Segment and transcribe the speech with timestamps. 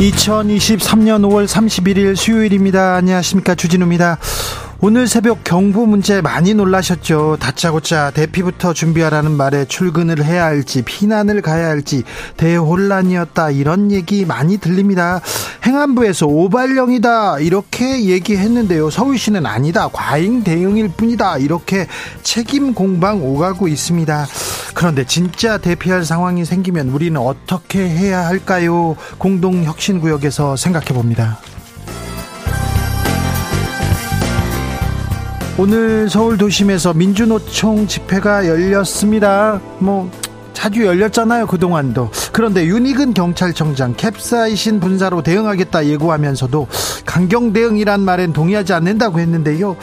[0.00, 2.94] 2023년 5월 31일 수요일입니다.
[2.96, 3.54] 안녕하십니까.
[3.54, 4.16] 주진우입니다.
[4.82, 7.36] 오늘 새벽 경보 문제 많이 놀라셨죠.
[7.38, 12.02] 다짜고짜 대피부터 준비하라는 말에 출근을 해야 할지 피난을 가야 할지
[12.38, 15.20] 대혼란이었다 이런 얘기 많이 들립니다.
[15.66, 18.88] 행안부에서 오발령이다 이렇게 얘기했는데요.
[18.88, 21.86] 서울시는 아니다 과잉 대응일 뿐이다 이렇게
[22.22, 24.26] 책임 공방 오가고 있습니다.
[24.74, 28.96] 그런데 진짜 대피할 상황이 생기면 우리는 어떻게 해야 할까요?
[29.18, 31.38] 공동혁신구역에서 생각해 봅니다.
[35.60, 39.60] 오늘 서울 도심에서 민주노총 집회가 열렸습니다.
[39.78, 40.10] 뭐
[40.54, 42.10] 자주 열렸잖아요 그동안도.
[42.32, 46.66] 그런데 윤희근 경찰청장 캡사이신 분사로 대응하겠다 예고하면서도
[47.04, 49.76] 강경 대응이란 말엔 동의하지 않는다고 했는데요.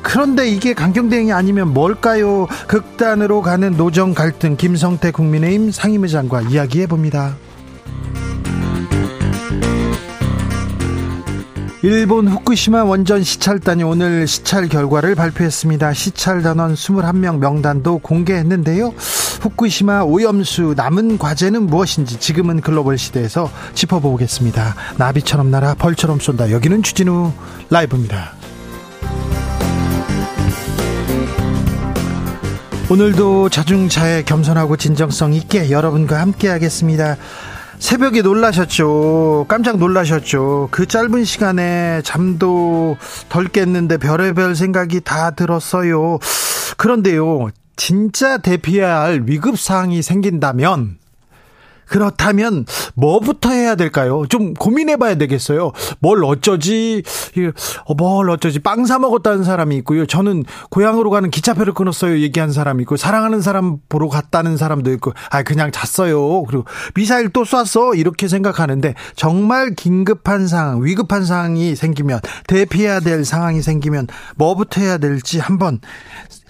[0.00, 2.46] 그런데 이게 강경 대응이 아니면 뭘까요?
[2.68, 7.34] 극단으로 가는 노정 갈등 김성태 국민의힘 상임의장과 이야기해 봅니다
[11.82, 15.94] 일본 후쿠시마 원전 시찰단이 오늘 시찰 결과를 발표했습니다.
[15.94, 18.92] 시찰 단원 21명 명단도 공개했는데요.
[19.40, 24.74] 후쿠시마 오염수 남은 과제는 무엇인지 지금은 글로벌 시대에서 짚어보겠습니다.
[24.98, 26.50] 나비처럼 날아 벌처럼 쏜다.
[26.50, 27.32] 여기는 주진우
[27.70, 28.34] 라이브입니다.
[32.90, 37.16] 오늘도 자중차에 겸손하고 진정성 있게 여러분과 함께 하겠습니다.
[37.80, 39.46] 새벽에 놀라셨죠.
[39.48, 40.68] 깜짝 놀라셨죠.
[40.70, 42.96] 그 짧은 시간에 잠도
[43.30, 46.18] 덜 깼는데 별의별 생각이 다 들었어요.
[46.76, 50.98] 그런데요, 진짜 대피해야 할 위급 사항이 생긴다면,
[51.90, 54.22] 그렇다면 뭐부터 해야 될까요?
[54.28, 55.72] 좀 고민해 봐야 되겠어요.
[55.98, 57.02] 뭘 어쩌지?
[57.84, 58.60] 어, 뭘 어쩌지?
[58.60, 60.06] 빵 사 먹었다는 사람이 있고요.
[60.06, 62.20] 저는 고향으로 가는 기차표를 끊었어요.
[62.20, 66.44] 얘기한 사람이 있고 사랑하는 사람 보러 갔다는 사람도 있고 아 그냥 잤어요.
[66.44, 66.64] 그리고
[66.94, 67.94] 미사일 또 쐈어.
[67.94, 75.38] 이렇게 생각하는데 정말 긴급한 상황, 위급한 상황이 생기면 대피해야 될 상황이 생기면 뭐부터 해야 될지
[75.40, 75.80] 한번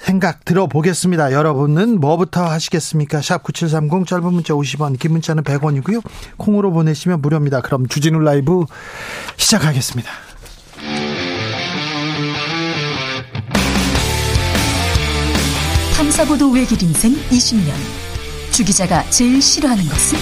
[0.00, 1.32] 생각 들어보겠습니다.
[1.32, 3.20] 여러분은 뭐부터 하시겠습니까?
[3.20, 6.02] 샵 9730 짧은 문자 50원, 긴 문자는 100원이고요.
[6.36, 7.60] 콩으로 보내시면 무료입니다.
[7.60, 8.64] 그럼 주진우 라이브
[9.36, 10.10] 시작하겠습니다.
[15.96, 17.72] 탐사보도 외길 인생 20년.
[18.50, 20.18] 주 기자가 제일 싫어하는 것은?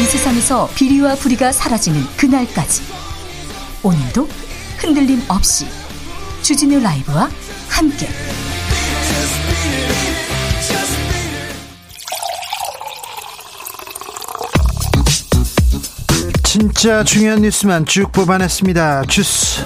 [0.00, 2.82] 이 세상에서 비리와 부리가 사라지는 그날까지.
[3.82, 4.28] 오늘도
[4.76, 5.66] 흔들림 없이
[6.42, 7.28] 주진우 라이브와
[7.68, 8.08] 함께
[16.42, 19.02] 진짜 중요한 뉴스만 쭉 뽑아냈습니다.
[19.08, 19.64] 주스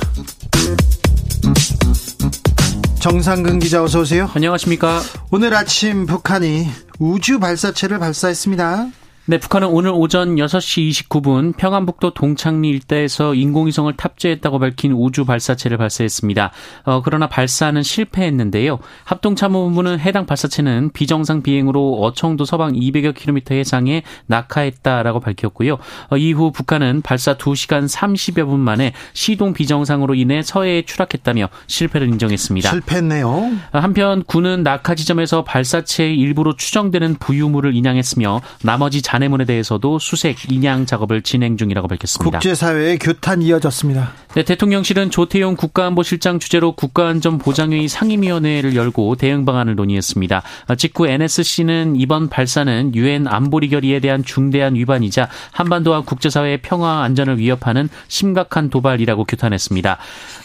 [3.00, 4.28] 정상근 기자 어서 오세요.
[4.34, 5.00] 안녕하십니까.
[5.30, 6.68] 오늘 아침 북한이
[6.98, 8.88] 우주 발사체를 발사했습니다.
[9.30, 16.50] 네, 북한은 오늘 오전 6시 29분 평안북도 동창리 일대에서 인공위성을 탑재했다고 밝힌 우주 발사체를 발사했습니다.
[16.82, 18.80] 어, 그러나 발사는 실패했는데요.
[19.04, 25.78] 합동참모본부는 해당 발사체는 비정상 비행으로 어청도 서방 200여 킬로미터 해상에 낙하했다라고 밝혔고요.
[26.08, 32.68] 어, 이후 북한은 발사 2시간 30여 분 만에 시동 비정상으로 인해 서해에 추락했다며 실패를 인정했습니다.
[32.68, 33.28] 실패했네요.
[33.28, 40.50] 어, 한편 군은 낙하 지점에서 발사체의 일부로 추정되는 부유물을 인양했으며 나머지 잔 잔해문에 대해서도 수색,
[40.50, 42.38] 인양 작업을 진행 중이라고 밝혔습니다.
[42.38, 44.12] 국제사회의 규탄 이어졌습니다.
[44.34, 50.42] 네, 대통령실은 조태용 국가안보실장 주재로 국가안전보장회의 상임위원회를 열고 대응 방안을 논의했습니다.
[50.78, 57.88] 직후 NSC는 이번 발사는 유엔 안보리 결의에 대한 중대한 위반이자 한반도와 국제사회의 평화 안전을 위협하는
[58.08, 59.98] 심각한 도발이라고 규탄했습니다.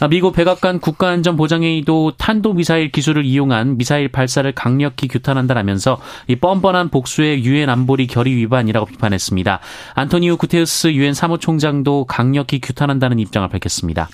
[0.10, 8.08] 미국 백악관 국가안전보장회의도 탄도미사일 기술을 이용한 미사일 발사를 강력히 규탄한다라면서 이 뻔뻔한 복수의 유엔 안보리
[8.08, 9.60] 결의 위반 위반이라고 비판했습니다.
[9.94, 14.10] 안토니오 구테우스 유엔 사무총장도 강력히 규탄한다는 입장을 밝혔습니다.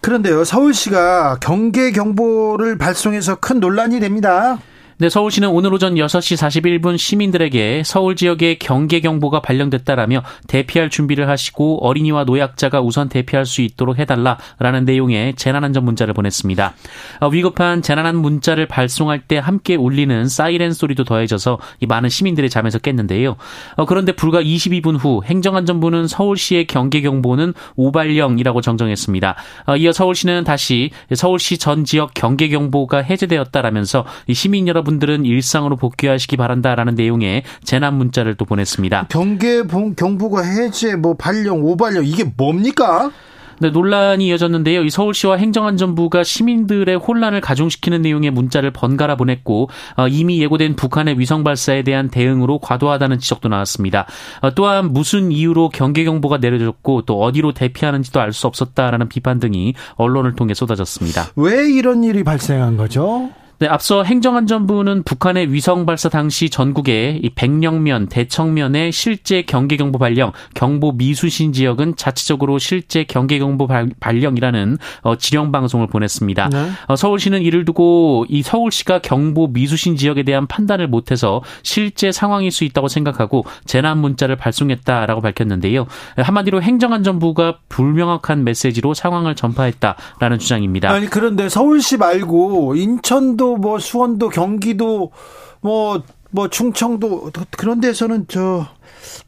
[0.00, 4.58] 그런데요, 서울시가 경계 경보를 발송해서 큰 논란이 됩니다.
[4.98, 11.86] 네, 서울시는 오늘 오전 6시 41분 시민들에게 서울 지역에 경계 경보가 발령됐다라며 대피할 준비를 하시고
[11.86, 16.74] 어린이와 노약자가 우선 대피할 수 있도록 해달라라는 내용의 재난안전 문자를 보냈습니다.
[17.20, 23.36] 어, 위급한 재난안 문자를 발송할 때 함께 울리는 사이렌 소리도 더해져서 많은 시민들의 잠에서 깼는데요.
[23.76, 29.36] 어, 그런데 불과 22분 후 행정안전부는 서울시의 경계 경보는 오발령이라고 정정했습니다.
[29.66, 36.36] 어, 이어 서울시는 다시 서울시 전 지역 경계 경보가 해제되었다라면서 시민 여러분 여러분들은 일상으로 복귀하시기
[36.36, 39.08] 바란다라는 내용의 재난 문자를 또 보냈습니다.
[39.10, 43.10] 경계 경보가 해제 뭐 발령 오발령 이게 뭡니까?
[43.58, 44.82] 네, 논란이 이어졌는데요.
[44.84, 51.42] 이 서울시와 행정안전부가 시민들의 혼란을 가중시키는 내용의 문자를 번갈아 보냈고 어, 이미 예고된 북한의 위성
[51.42, 54.06] 발사에 대한 대응으로 과도하다는 지적도 나왔습니다.
[54.42, 59.72] 어, 또한 무슨 이유로 경계 경보가 내려졌고 또 어디로 대피하는지도 알 수 없었다라는 비판 등이
[59.94, 61.28] 언론을 통해 쏟아졌습니다.
[61.36, 63.30] 왜 이런 일이 발생한 거죠?
[63.58, 70.32] 네, 앞서 행정안전부는 북한의 위성 발사 당시 전국의 이 백령면, 대청면의 실제 경계 경보 발령,
[70.52, 73.66] 경보 미수신 지역은 자체적으로 실제 경계 경보
[73.98, 76.50] 발령이라는 어, 지령 방송을 보냈습니다.
[76.50, 76.70] 네.
[76.86, 82.64] 어, 서울시는 이를 두고 이 서울시가 경보 미수신 지역에 대한 판단을 못해서 실제 상황일 수
[82.64, 85.86] 있다고 생각하고 재난 문자를 발송했다라고 밝혔는데요.
[86.18, 90.90] 한마디로 행정안전부가 불명확한 메시지로 상황을 전파했다라는 주장입니다.
[90.90, 95.12] 아니 그런데 서울시 말고 인천도 서울도 뭐 수원도 경기도
[95.60, 98.66] 뭐뭐 뭐 충청도 그런 데서는 저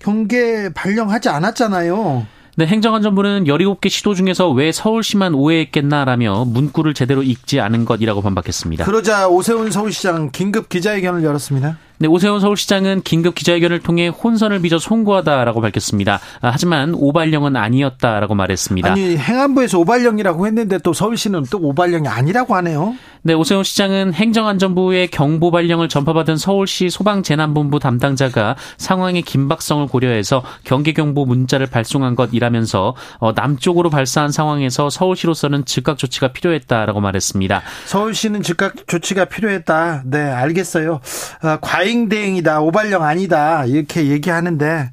[0.01, 2.27] 경계 발령하지 않았잖아요.
[2.57, 8.85] 네, 행정안전부는 17개 시도 중에서 왜 서울시만 오해했겠나라며 문구를 제대로 읽지 않은 것이라고 반박했습니다.
[8.85, 11.79] 그러자 오세훈 서울시장 긴급 기자회견을 열었습니다.
[12.01, 16.21] 네, 오세훈 서울시장은 긴급 기자회견을 통해 혼선을 빚어 송구하다라고 밝혔습니다.
[16.41, 18.93] 아, 하지만 오발령은 아니었다라고 말했습니다.
[18.93, 22.95] 아니 행안부에서 오발령이라고 했는데 또 서울시는 또 오발령이 아니라고 하네요.
[23.23, 31.67] 네, 오세훈 시장은 행정안전부의 경보 발령을 전파받은 서울시 소방재난본부 담당자가 상황의 긴박성을 고려해서 경계경보 문자를
[31.67, 37.63] 발송한 것이라면서 어, 남쪽으로 발사한 상황에서 서울시로서는 즉각 조치가 필요했다라고 말했습니다.
[37.87, 40.05] 서울시는 즉각 조치가 필요했다.
[40.07, 41.01] 네, 알겠어요.
[41.43, 44.93] 아, 과 잉대응이다, 오발령 아니다 이렇게 얘기하는데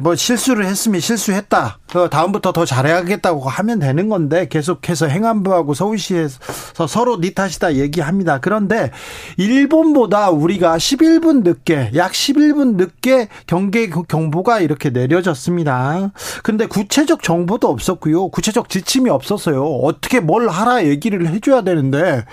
[0.00, 1.78] 뭐 실수를 했으면 실수했다.
[2.10, 8.38] 다음부터 더 잘해야겠다고 하면 되는 건데 계속해서 행안부하고 서울시에서 서로 니 탓이다 얘기합니다.
[8.38, 8.90] 그런데
[9.38, 16.12] 일본보다 우리가 11분 늦게 약 11분 늦게 경계 경보가 이렇게 내려졌습니다.
[16.42, 18.28] 근데 구체적 정보도 없었고요.
[18.28, 19.64] 구체적 지침이 없었어요.
[19.64, 22.26] 어떻게 뭘 하라 얘기를 해줘야 되는데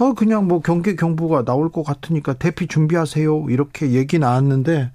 [0.00, 3.46] 어, 그냥 뭐 경계 경보가 나올 것 같으니까 대피 준비하세요.
[3.50, 4.90] 이렇게 얘기 나왔는데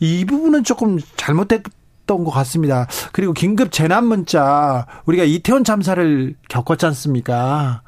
[0.00, 1.62] 이 부분은 조금 잘못됐
[2.06, 2.86] 던 것 같습니다.
[3.12, 7.82] 그리고 긴급 재난 문자 우리가 이태원 참사를 겪었지 않습니까?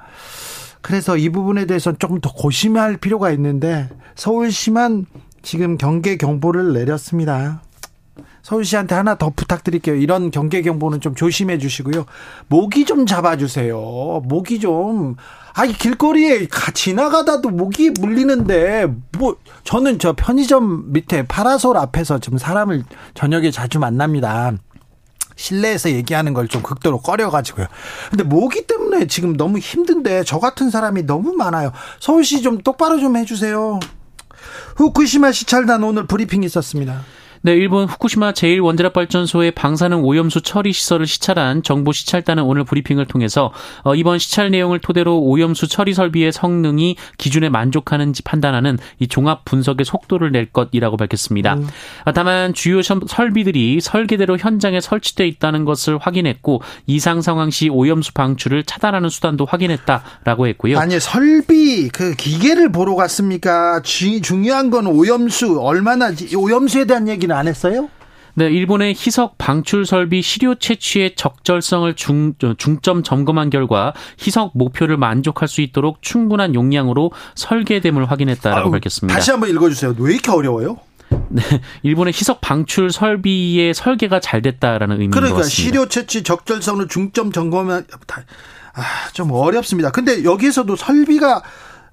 [0.83, 5.07] 그래서 이 부분에 대해서는 조금 더 고심할 필요가 있는데 서울시만
[5.43, 7.63] 지금 경계 경보를 내렸습니다.
[8.49, 9.97] 서울시한테 하나 더 부탁드릴게요.
[9.97, 12.07] 이런 경계 경보는 좀 조심해 주시고요.
[12.47, 14.23] 모기 좀 잡아주세요.
[14.25, 15.17] 모기 좀.
[15.53, 18.87] 아니 길거리에 가 지나가다도 모기 물리는데
[19.19, 24.53] 뭐 저는 저 편의점 밑에 파라솔 앞에서 지금 사람을 저녁에 자주 만납니다.
[25.37, 27.67] 실내에서 얘기하는 걸 좀 극도로 꺼려가지고요.
[28.09, 31.73] 근데 모기 때문에 지금 너무 힘든데 저 같은 사람이 너무 많아요.
[32.01, 33.79] 서울시 좀 똑바로 좀 해주세요.
[34.77, 37.03] 후쿠시마 시찰단 오늘 브리핑 있었습니다.
[37.43, 43.53] 네, 일본 후쿠시마 제1원자력발전소의 방사능 오염수 처리 시설을 시찰한 정부 시찰단은 오늘 브리핑을 통해서
[43.85, 49.85] 어, 이번 시찰 내용을 토대로 오염수 처리 설비의 성능이 기준에 만족하는지 판단하는 이 종합 분석의
[49.85, 51.55] 속도를 낼 것이라고 밝혔습니다.
[51.55, 51.69] 음.
[52.05, 58.65] 아, 다만 주요 설비들이 설계대로 현장에 설치돼 있다는 것을 확인했고 이상 상황 시 오염수 방출을
[58.65, 60.79] 차단하는 수단도 확인했다라고 했고요.
[60.79, 63.81] 아니 설비 그 기계를 보러 갔습니까?
[63.83, 67.89] 주, 중요한 건 오염수 얼마나 오염수에 대한 얘기 얘기는 안 했어요?
[68.35, 75.49] 네, 일본의 희석 방출 설비 시료 채취의 적절성을 중, 중점 점검한 결과 희석 목표를 만족할
[75.49, 79.15] 수 있도록 충분한 용량으로 설계됨을 확인했다라고 아유, 밝혔습니다.
[79.15, 79.95] 다시 한번 읽어주세요.
[79.99, 80.79] 왜 이렇게 어려워요?
[81.31, 81.43] 네,
[81.83, 85.71] 일본의 희석 방출 설비의 설계가 잘 됐다라는 의미인 그러니까 것 같습니다.
[85.71, 87.87] 시료 채취 적절성을 중점 점검한
[88.75, 88.83] 아,
[89.15, 89.91] 좀 어렵습니다.
[89.91, 91.43] 근데 여기에서도 설비가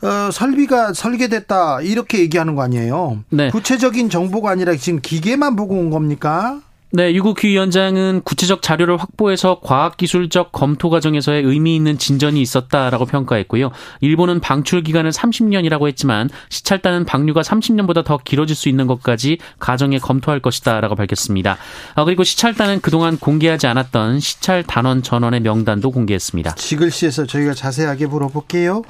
[0.05, 3.23] 어, 설비가 설계됐다 이렇게 얘기하는 거 아니에요?
[3.29, 3.49] 네.
[3.49, 6.61] 구체적인 정보가 아니라 지금 기계만 보고 온 겁니까?
[6.95, 13.71] 네, 유국휘 위원장은 구체적 자료를 확보해서 과학기술적 검토 과정에서의 의미 있는 진전이 있었다라고 평가했고요.
[13.99, 20.39] 일본은 방출 기간을 30년이라고 했지만 시찰단은 방류가 30년보다 더 길어질 수 있는 것까지 가정에 검토할
[20.39, 21.57] 것이다라고 밝혔습니다.
[21.95, 26.55] 아, 그리고 시찰단은 그동안 공개하지 않았던 시찰 단원 전원의 명단도 공개했습니다.
[26.55, 28.83] 지글씨에서 저희가 자세하게 물어볼게요.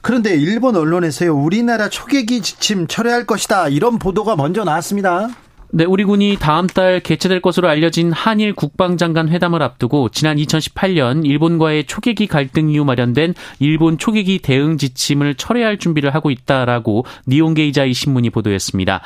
[0.00, 5.30] 그런데 일본 언론에서요, 우리나라 초계기 지침 철회할 것이다 이런 보도가 먼저 나왔습니다.
[5.70, 11.84] 네, 우리 군이 다음 달 개최될 것으로 알려진 한일 국방장관 회담을 앞두고 지난 2018년 일본과의
[11.84, 19.02] 초계기 갈등 이후 마련된 일본 초계기 대응 지침을 철회할 준비를 하고 있다라고 니온게이자이 신문이 보도했습니다.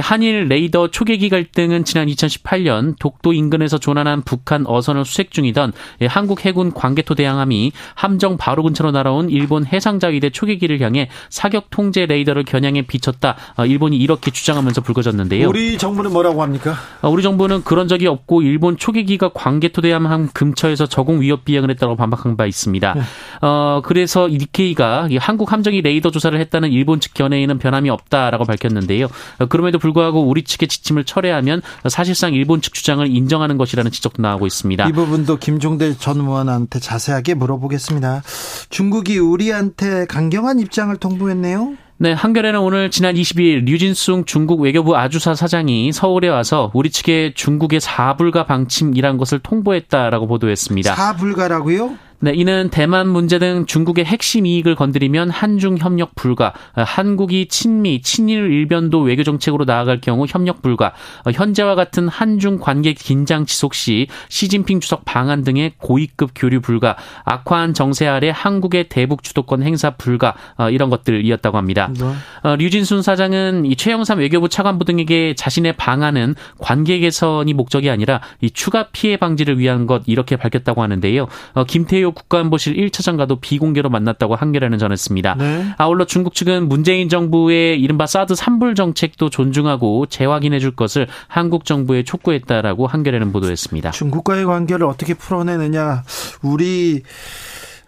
[0.00, 5.72] 한일 레이더 초계기 갈등은 지난 2018년 독도 인근에서 조난한 북한 어선을 수색 중이던
[6.08, 12.44] 한국 해군 광개토 대항함이 함정 바로 근처로 날아온 일본 해상자위대 초계기를 향해 사격 통제 레이더를
[12.44, 13.36] 겨냥해 비쳤다.
[13.56, 15.48] 어, 일본이 이렇게 주장하면서 불거졌는데요.
[15.48, 16.74] 우리 정부 는 뭐라고 합니까?
[17.00, 21.96] 어, 우리 정부는 그런 적이 없고 일본 초계기가 광개토 대함 근처에서 저공 위협 비행을 했다고
[21.96, 22.94] 반박한 바 있습니다.
[22.94, 23.00] 네.
[23.40, 29.08] 어, 그래서 니케이가 한국 함정이 레이더 조사를 했다는 일본 측 견해에는 변함이 없다라고 밝혔는데요.
[29.38, 34.46] 어, 그럼에도 불구하고 우리 측의 지침을 철회하면 사실상 일본 측 주장을 인정하는 것이라는 지적도 나오고
[34.46, 34.88] 있습니다.
[34.88, 38.22] 이 부분도 김종대 전 의원한테 자세하게 물어보겠습니다.
[38.68, 41.74] 중국이 우리한테 강경한 입장을 통보했네요.
[41.96, 47.80] 네, 한겨레는 오늘 지난 22일 류진숭 중국 외교부 아주사 사장이 서울에 와서 우리 측에 중국의
[47.80, 50.92] 사불가 방침이란 것을 통보했다라고 보도했습니다.
[50.92, 51.96] 사불가라고요?
[52.24, 58.50] 네, 이는 대만 문제 등 중국의 핵심 이익을 건드리면 한중 협력 불가, 한국이 친미, 친일
[58.50, 60.94] 일변도 외교 정책으로 나아갈 경우 협력 불가,
[61.30, 67.74] 현재와 같은 한중 관계 긴장 지속 시 시진핑 주석 방한 등의 고위급 교류 불가, 악화한
[67.74, 71.90] 정세 아래 한국의 대북 주도권 행사 불가 어, 이런 것들이었다고 합니다.
[71.92, 72.06] 네.
[72.42, 78.50] 어, 류진순 사장은 이 최영삼 외교부 차관부 등에게 자신의 방안은 관계 개선이 목적이 아니라 이
[78.50, 81.26] 추가 피해 방지를 위한 것 이렇게 밝혔다고 하는데요.
[81.52, 85.34] 어, 김태효 국가안보실 1차장과도 비공개로 만났다고 한겨레는 전했습니다.
[85.34, 85.74] 네.
[85.78, 92.02] 아울러 중국 측은 문재인 정부의 이른바 사드 3불 정책도 존중하고 재확인해 줄 것을 한국 정부에
[92.02, 93.90] 촉구했다라고 한겨레는 보도했습니다.
[93.90, 96.04] 중국과의 관계를 어떻게 풀어내느냐
[96.42, 97.02] 우리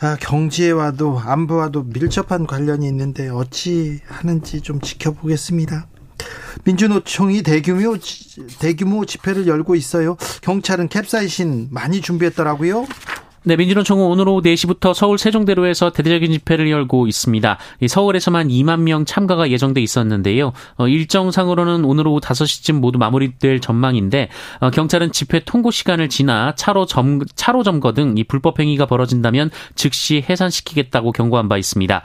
[0.00, 5.86] 아, 경제와도 안보와도 밀접한 관련이 있는데 어찌 하는지 좀 지켜보겠습니다.
[6.64, 7.96] 민주노총이 대규모
[8.58, 10.16] 대규모 집회를 열고 있어요.
[10.42, 12.86] 경찰은 캡사이신 많이 준비했더라고요.
[13.48, 17.58] 네, 민주노 총은 오늘 오후 4시부터 서울 세종대로에서 대대적인 집회를 열고 있습니다.
[17.86, 20.52] 서울에서만 2만 명 참가가 예정돼 있었는데요.
[20.74, 26.86] 어, 일정상으로는 오늘 오후 5시쯤 모두 마무리될 전망인데 어, 경찰은 집회 통고 시간을 지나 차로
[26.86, 32.02] 점 차로 점거 등 이 불법 행위가 벌어진다면 즉시 해산시키겠다고 경고한 바 있습니다.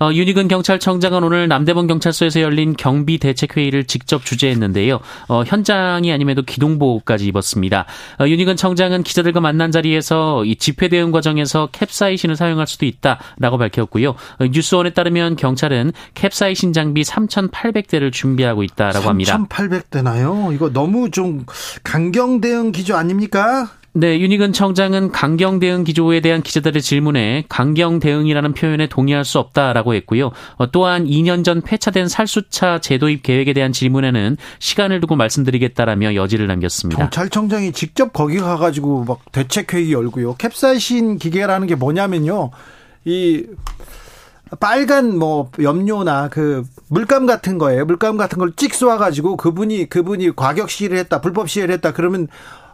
[0.00, 5.00] 어, 윤희근 경찰청장은 오늘 남대문 경찰서에서 열린 경비 대책 회의를 직접 주재했는데요.
[5.28, 7.86] 어, 현장이 아님에도 기동복까지 입었습니다.
[8.20, 14.10] 어, 윤희근 청장은 기자들과 만난 자리에서 이 집회 대응 과정에서 캡사이신을 사용할 수도 있다라고 밝혔고요.
[14.10, 19.38] 어, 뉴스원에 따르면 경찰은 캡사이신 장비 3,800대를 준비하고 있다라고 합니다.
[19.48, 20.54] 3,800대나요?
[20.54, 21.44] 이거 너무 좀
[21.82, 23.70] 강경 대응 기조 아닙니까?
[23.96, 29.94] 네, 윤희근 청장은 강경 대응 기조에 대한 기자들의 질문에 강경 대응이라는 표현에 동의할 수 없다라고
[29.94, 30.32] 했고요.
[30.56, 37.02] 어, 또한 2년 전 폐차된 살수차 제도입 계획에 대한 질문에는 시간을 두고 말씀드리겠다라며 여지를 남겼습니다.
[37.04, 40.34] 경찰청장이 직접 거기 가가지고 막 대책 회의 열고요.
[40.38, 42.50] 캡사이신 기계라는 게 뭐냐면요.
[43.04, 43.46] 이
[44.58, 47.84] 빨간 뭐 염료나 그 물감 같은 거예요.
[47.84, 51.92] 물감 같은 걸 찍 쏘아가지고 그분이 그분이 과격 시위를 했다, 불법 시위를 했다.
[51.92, 52.26] 그러면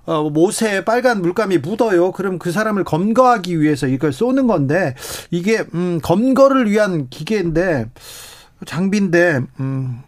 [0.06, 2.12] 어, 못에 빨간 물감이 묻어요.
[2.12, 4.94] 그럼 그 사람을 검거하기 위해서 이걸 쏘는 건데
[5.30, 7.90] 이게 음, 검거를 위한 기계인데
[8.66, 10.02] 장비인데 음,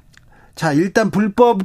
[0.55, 1.61] 자 일단 불법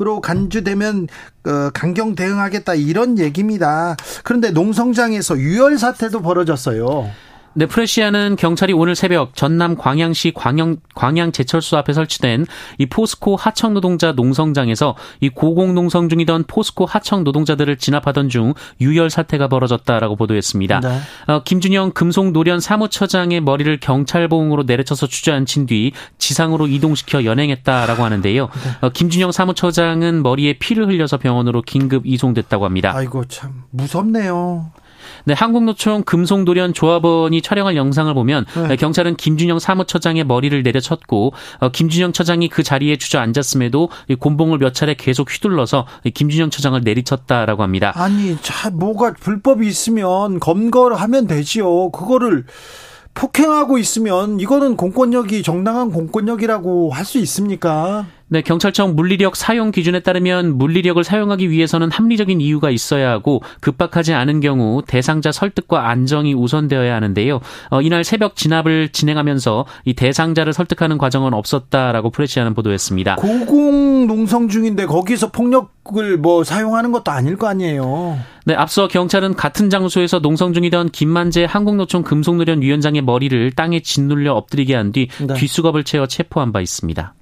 [0.00, 1.06] 으로 간주되면
[1.46, 3.94] 어, 강경 대응하겠다 이런 얘기입니다.
[4.24, 7.08] 그런데 농성장에서 유혈 사태도 벌어졌어요.
[7.54, 12.46] 네, 프레시아는 경찰이 오늘 새벽 전남 광양시 광양, 광양 제철소 앞에 설치된
[12.78, 19.10] 이 포스코 하청 노동자 농성장에서 이 고공 농성 중이던 포스코 하청 노동자들을 진압하던 중 유혈
[19.10, 20.80] 사태가 벌어졌다라고 보도했습니다.
[20.80, 20.98] 네.
[21.26, 28.46] 어, 김준영 금속 노련 사무처장의 머리를 경찰 보응으로 내려쳐서 주저앉힌 뒤 지상으로 이동시켜 연행했다라고 하는데요.
[28.46, 28.86] 네.
[28.86, 32.92] 어, 김준영 사무처장은 머리에 피를 흘려서 병원으로 긴급 이송됐다고 합니다.
[32.94, 34.70] 아이고 참 무섭네요.
[35.24, 38.76] 네, 한국노총 금송도련 조합원이 촬영한 영상을 보면 네.
[38.76, 43.88] 경찰은 김준영 사무처장의 머리를 내려쳤고 어, 김준영 처장이 그 자리에 주저앉았음에도
[44.18, 47.92] 곤봉을 몇 차례 계속 휘둘러서 김준영 처장을 내리쳤다라고 합니다.
[47.94, 51.90] 아니, 자, 뭐가 불법이 있으면 검거를 하면 되지요.
[51.90, 52.44] 그거를
[53.14, 58.06] 폭행하고 있으면 이거는 공권력이 정당한 공권력이라고 할 수 있습니까?
[58.32, 64.40] 네, 경찰청 물리력 사용 기준에 따르면 물리력을 사용하기 위해서는 합리적인 이유가 있어야 하고 급박하지 않은
[64.40, 67.40] 경우 대상자 설득과 안정이 우선되어야 하는데요.
[67.68, 73.16] 어, 이날 새벽 진압을 진행하면서 이 대상자를 설득하는 과정은 없었다라고 프레시아는 보도했습니다.
[73.16, 78.18] 고공 농성 중인데 거기서 폭력을 뭐 사용하는 것도 아닐 거 아니에요.
[78.46, 84.74] 네, 앞서 경찰은 같은 장소에서 농성 중이던 김만재 한국노총 금속노련 위원장의 머리를 땅에 짓눌려 엎드리게
[84.74, 85.34] 한뒤 네.
[85.34, 87.12] 뒷수갑을 채워 체포한 바 있습니다.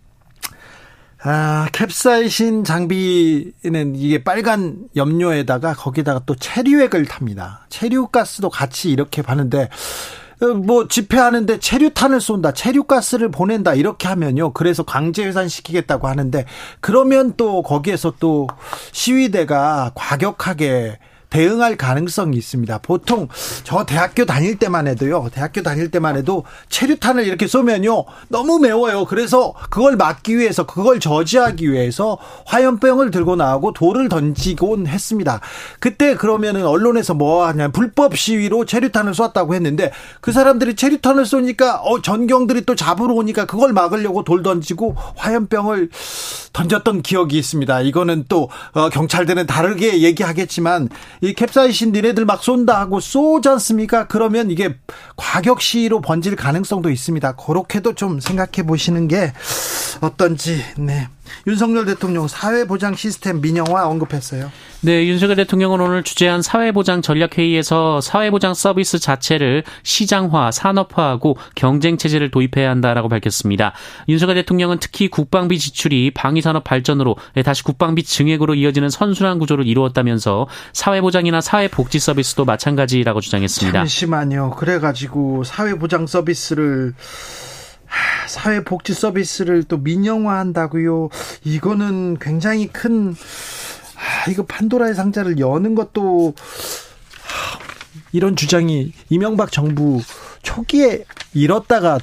[1.22, 7.66] 아, 캡사이신 장비는 이게 빨간 염료에다가 거기다가 또 체류액을 탑니다.
[7.68, 9.68] 체류가스도 같이 이렇게 파는데
[10.42, 14.54] 어, 뭐 집회하는데 체류탄을 쏜다, 체류가스를 보낸다 이렇게 하면요.
[14.54, 16.46] 그래서 강제 회산 시키겠다고 하는데
[16.80, 18.48] 그러면 또 거기에서 또
[18.92, 20.98] 시위대가 과격하게
[21.30, 22.78] 대응할 가능성이 있습니다.
[22.78, 23.28] 보통
[23.64, 25.28] 저 대학교 다닐 때만 해도요.
[25.32, 28.04] 대학교 다닐 때만 해도 체류탄을 이렇게 쏘면요.
[28.28, 29.04] 너무 매워요.
[29.06, 35.40] 그래서 그걸 막기 위해서 그걸 저지하기 위해서 화염병을 들고 나오고 돌을 던지곤 했습니다.
[35.78, 42.02] 그때 그러면은 언론에서 뭐 하냐 불법 시위로 체류탄을 쐈다고 했는데 그 사람들이 체류탄을 쏘니까 어
[42.02, 45.90] 전경들이 또 잡으러 오니까 그걸 막으려고 돌 던지고 화염병을
[46.52, 47.80] 던졌던 기억이 있습니다.
[47.82, 50.88] 이거는 또 어, 경찰들은 다르게 얘기하겠지만
[51.22, 54.06] 이 캡사이신 니네들 막 쏜다 하고 쏘지 않습니까?
[54.06, 54.76] 그러면 이게
[55.16, 57.32] 과격 시위로 번질 가능성도 있습니다.
[57.32, 59.32] 그렇게도 좀 생각해 보시는 게
[60.00, 60.62] 어떤지.
[60.78, 61.08] 네.
[61.46, 64.50] 윤석열 대통령 사회보장 시스템 민영화 언급했어요.
[64.82, 72.70] 네, 윤석열 대통령은 오늘 주재한 사회보장 전략회의에서 사회보장 서비스 자체를 시장화, 산업화하고 경쟁 체제를 도입해야
[72.70, 73.72] 한다라고 밝혔습니다.
[74.08, 81.40] 윤석열 대통령은 특히 국방비 지출이 방위산업 발전으로 다시 국방비 증액으로 이어지는 선순환 구조를 이루었다면서 사회보장이나
[81.40, 83.78] 사회복지 서비스도 마찬가지라고 주장했습니다.
[83.78, 84.50] 잠시만요.
[84.50, 86.94] 그래가지고 사회보장 서비스를
[88.28, 91.08] 사회복지 서비스를 또 민영화한다고요.
[91.44, 96.34] 이거는 굉장히 큰 아, 이거 판도라의 상자를 여는 것도
[98.12, 100.00] 이런 주장이 이명박 정부
[100.42, 101.04] 초기에
[101.34, 101.98] 잃었다가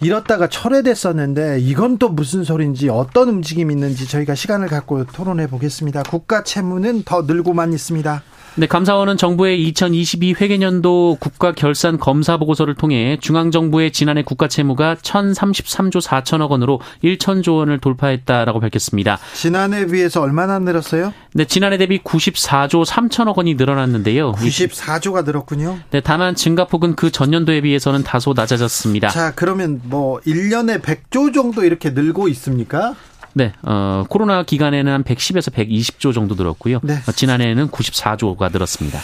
[0.00, 6.04] 잃었다가 철회됐었는데 이건 또 무슨 소리인지 어떤 움직임이 있는지 저희가 시간을 갖고 토론해 보겠습니다.
[6.04, 8.22] 국가 채무는 더 늘고만 있습니다.
[8.58, 14.96] 네, 감사원은 정부의 2022 회계년도 국가 결산 검사 보고서를 통해 중앙 정부의 지난해 국가 채무가
[14.96, 19.20] 1,033조 4천억 원으로 1천조 원을 돌파했다라고 밝혔습니다.
[19.34, 21.14] 지난해 비해서 얼마나 늘었어요?
[21.34, 24.32] 네, 지난해 대비 94조 3천억 원이 늘어났는데요.
[24.32, 25.78] 94조가 늘었군요.
[25.92, 29.10] 네, 다만 증가폭은 그 전년도에 비해서는 다소 낮아졌습니다.
[29.10, 32.96] 자, 그러면 뭐 1년에 100조 정도 이렇게 늘고 있습니까?
[33.38, 36.80] 네, 어, 코로나 기간에는 한 110에서 120조 정도 늘었고요.
[36.82, 36.94] 네.
[37.06, 38.98] 어, 지난해에는 94조가 늘었습니다.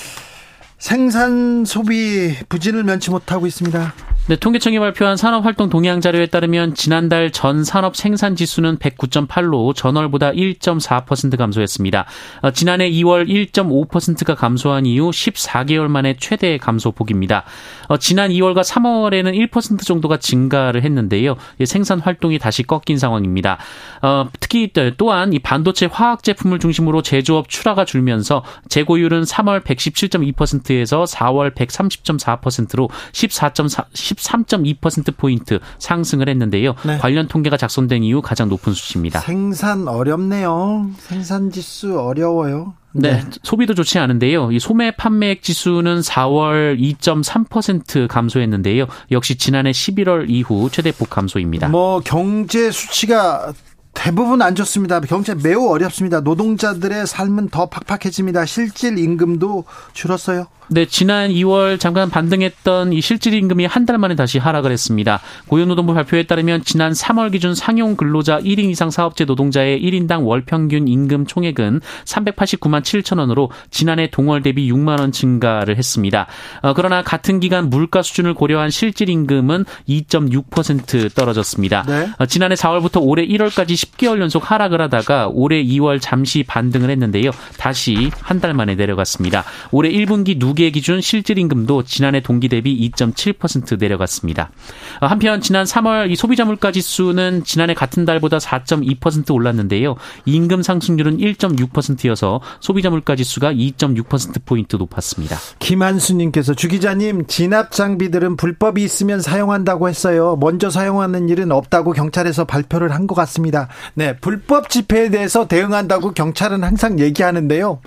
[0.76, 3.94] 생산 소비 부진을 면치 못하고 있습니다.
[4.26, 11.36] 네, 통계청이 발표한 산업활동 동향 자료에 따르면 지난달 전 산업 생산 지수는 109.8로 전월보다 1.4%
[11.36, 12.06] 감소했습니다.
[12.40, 17.44] 어, 지난해 2월 1.5%가 감소한 이후 14개월 만에 최대 감소폭입니다.
[17.88, 21.36] 어, 지난 2월과 3월에는 1% 정도가 증가를 했는데요.
[21.66, 23.58] 생산 활동이 다시 꺾인 상황입니다.
[24.00, 31.54] 어, 특히 또한 이 반도체 화학 제품을 중심으로 제조업 출하가 줄면서 재고율은 3월 117.2%에서 4월
[31.54, 36.74] 130.4%로 14.4 13.2%포인트 상승을 했는데요.
[36.84, 36.98] 네.
[36.98, 39.20] 관련 통계가 작성된 이후 가장 높은 수치입니다.
[39.20, 40.90] 생산 어렵네요.
[40.98, 42.74] 생산 지수 어려워요.
[42.92, 43.14] 네.
[43.14, 43.24] 네.
[43.42, 44.52] 소비도 좋지 않은데요.
[44.52, 48.86] 이 소매 판매액 지수는 4월 2.3% 감소했는데요.
[49.10, 51.68] 역시 지난해 11월 이후 최대 폭 감소입니다.
[51.68, 53.52] 뭐 경제 수치가
[53.94, 55.00] 대부분 안 좋습니다.
[55.00, 56.20] 경제 매우 어렵습니다.
[56.20, 58.44] 노동자들의 삶은 더 팍팍해집니다.
[58.44, 60.46] 실질 임금도 줄었어요.
[60.68, 65.20] 네, 지난 2월 잠깐 반등했던 이 실질 임금이 한 달 만에 다시 하락을 했습니다.
[65.48, 70.88] 고용노동부 발표에 따르면 지난 3월 기준 상용 근로자 1인 이상 사업체 노동자의 1인당 월 평균
[70.88, 76.26] 임금 총액은 389만 7천 원으로 지난해 동월 대비 6만 원 증가를 했습니다.
[76.62, 81.84] 어, 그러나 같은 기간 물가 수준을 고려한 실질 임금은 2.6% 떨어졌습니다.
[81.86, 82.08] 네.
[82.18, 87.30] 어, 지난해 4월부터 올해 1월까지 10개월 연속 하락을 하다가 올해 2월 잠시 반등을 했는데요.
[87.58, 89.44] 다시 한 달 만에 내려갔습니다.
[89.70, 94.52] 올해 1분기 누 무게 기준 실질 임금도 지난해 동기 대비 2.7% 내려갔습니다.
[95.00, 99.96] 어, 한편 지난 3월 이 소비자 물가 지수는 지난해 같은 달보다 4.2% 올랐는데요.
[100.26, 105.36] 임금 상승률은 1.6%여서 소비자 물가 지수가 2.6% 포인트 높았습니다.
[105.58, 110.36] 김한수님께서 주 기자님 진압 장비들은 불법이 있으면 사용한다고 했어요.
[110.38, 113.68] 먼저 사용하는 일은 없다고 경찰에서 발표를 한 것 같습니다.
[113.94, 117.80] 네, 불법 집회에 대해서 대응한다고 경찰은 항상 얘기하는데요.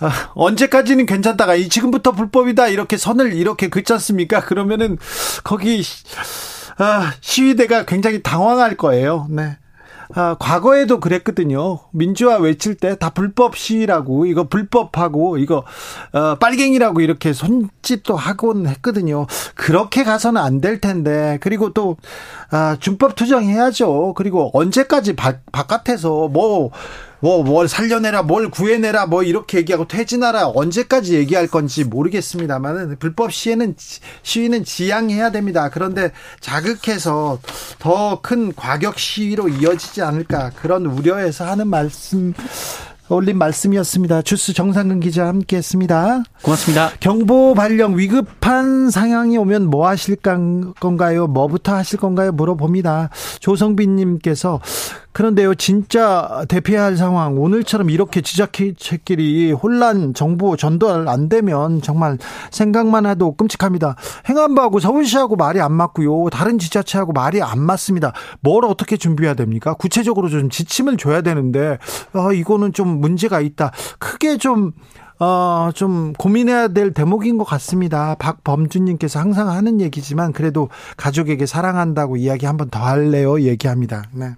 [0.00, 4.40] 아, 언제까지는 괜찮다가 이 지금부터 불법이다 이렇게 선을 이렇게 긋지 않습니까?
[4.40, 4.98] 그러면은
[5.44, 5.82] 거기
[6.78, 9.26] 아, 시위대가 굉장히 당황할 거예요.
[9.30, 9.58] 네.
[10.14, 11.78] 아, 과거에도 그랬거든요.
[11.92, 15.64] 민주화 외칠 때 다 불법 시위라고 이거 불법하고 이거
[16.12, 19.26] 어, 빨갱이라고 이렇게 손짓도 하곤 했거든요.
[19.54, 21.96] 그렇게 가서는 안 될 텐데 그리고 또
[22.50, 24.14] 아, 준법 투정해야죠.
[24.14, 26.70] 그리고 언제까지 바, 바깥에서 뭐
[27.22, 33.76] 뭐, 뭘 살려내라, 뭘 구해내라, 뭐, 이렇게 얘기하고 퇴진하라, 언제까지 얘기할 건지 모르겠습니다만은, 불법 시위는,
[34.24, 35.70] 시위는 지양해야 됩니다.
[35.72, 37.38] 그런데 자극해서
[37.78, 42.34] 더 큰 과격 시위로 이어지지 않을까, 그런 우려에서 하는 말씀,
[43.08, 44.22] 올린 말씀이었습니다.
[44.22, 46.22] 주스 정상근 기자 함께 했습니다.
[46.40, 46.92] 고맙습니다.
[46.98, 51.26] 경보 발령 위급한 상황이 오면 뭐 하실 건가요?
[51.26, 52.32] 뭐부터 하실 건가요?
[52.32, 53.10] 물어봅니다.
[53.40, 54.60] 조성빈님께서
[55.12, 62.16] 그런데요, 진짜 대피해야 할 상황, 오늘처럼 이렇게 지자체끼리 혼란 정보 전달 안 되면 정말
[62.50, 63.96] 생각만 해도 끔찍합니다.
[64.28, 66.30] 행안부하고 서울시하고 말이 안 맞고요.
[66.30, 68.12] 다른 지자체하고 말이 안 맞습니다.
[68.40, 69.74] 뭘 어떻게 준비해야 됩니까?
[69.74, 71.78] 구체적으로 좀 지침을 줘야 되는데,
[72.14, 73.70] 아, 이거는 좀 문제가 있다.
[73.98, 74.72] 크게 좀,
[75.18, 78.14] 어, 좀 고민해야 될 대목인 것 같습니다.
[78.18, 83.40] 박범준님께서 항상 하는 얘기지만 그래도 가족에게 사랑한다고 이야기 한번 더 할래요?
[83.42, 84.04] 얘기합니다.
[84.12, 84.34] 네.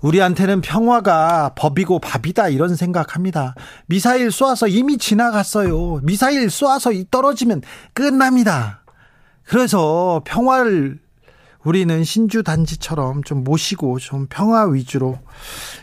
[0.00, 3.54] 우리한테는 평화가 법이고 밥이다 이런 생각합니다.
[3.86, 6.00] 미사일 쏘아서 이미 지나갔어요.
[6.02, 8.82] 미사일 쏘아서 떨어지면 끝납니다.
[9.44, 10.98] 그래서 평화를
[11.64, 15.18] 우리는 신주 단지처럼 좀 모시고 좀 평화 위주로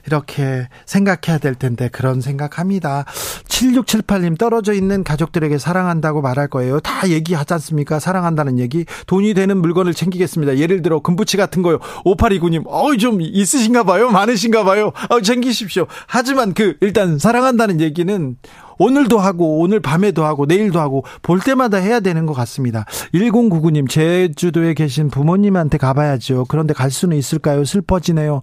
[0.06, 3.06] 이렇게 생각해야 될 텐데 그런 생각합니다.
[3.48, 6.80] 7678님 떨어져 있는 가족들에게 사랑한다고 말할 거예요.
[6.80, 8.00] 다 얘기하지 않습니까?
[8.00, 8.86] 사랑한다는 얘기.
[9.08, 10.58] 돈이 되는 물건을 챙기겠습니다.
[10.58, 11.80] 예를 들어 금부치 같은 거요.
[12.06, 14.10] 5829님, 어우 좀 있으신가 봐요.
[14.10, 14.92] 많으신가 봐요.
[15.10, 15.88] 어 챙기십시오.
[16.08, 18.38] 하지만 그 일단 사랑한다는 얘기는
[18.80, 22.86] 오늘도 하고 오늘 밤에도 하고 내일도 하고 볼 때마다 해야 되는 것 같습니다.
[23.14, 26.46] 1099님 제주도에 계신 부모님한테 가봐야죠.
[26.48, 27.66] 그런데 갈 수는 있을까요?
[27.66, 28.42] 슬퍼지네요.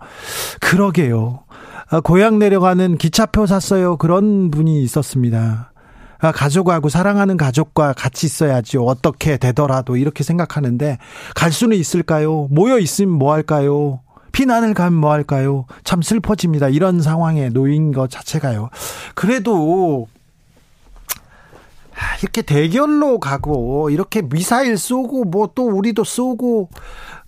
[0.61, 1.45] 그러게 요.
[1.91, 3.97] 아, 고향 내려가는 기차표 샀어요.
[3.97, 5.73] 그런 분이 있었습니다.
[6.19, 8.85] 아, 가족하고 사랑하는 가족과 같이 있어야죠.
[8.87, 10.99] 어떻게 되더라도 이렇게 생각하는데
[11.35, 12.49] 갈 수는 있을까요?
[12.51, 14.01] 모여 있으면 뭐 할까요?
[14.33, 15.67] 피난을 가면 뭐 할까요?
[15.85, 16.69] 참 슬퍼집니다.
[16.69, 18.71] 이런 상황에 놓인 것 자체가요.
[19.15, 20.09] 그래도
[22.23, 26.71] 이렇게 대결로 가고 이렇게 미사일 쏘고 뭐 또 우리도 쏘고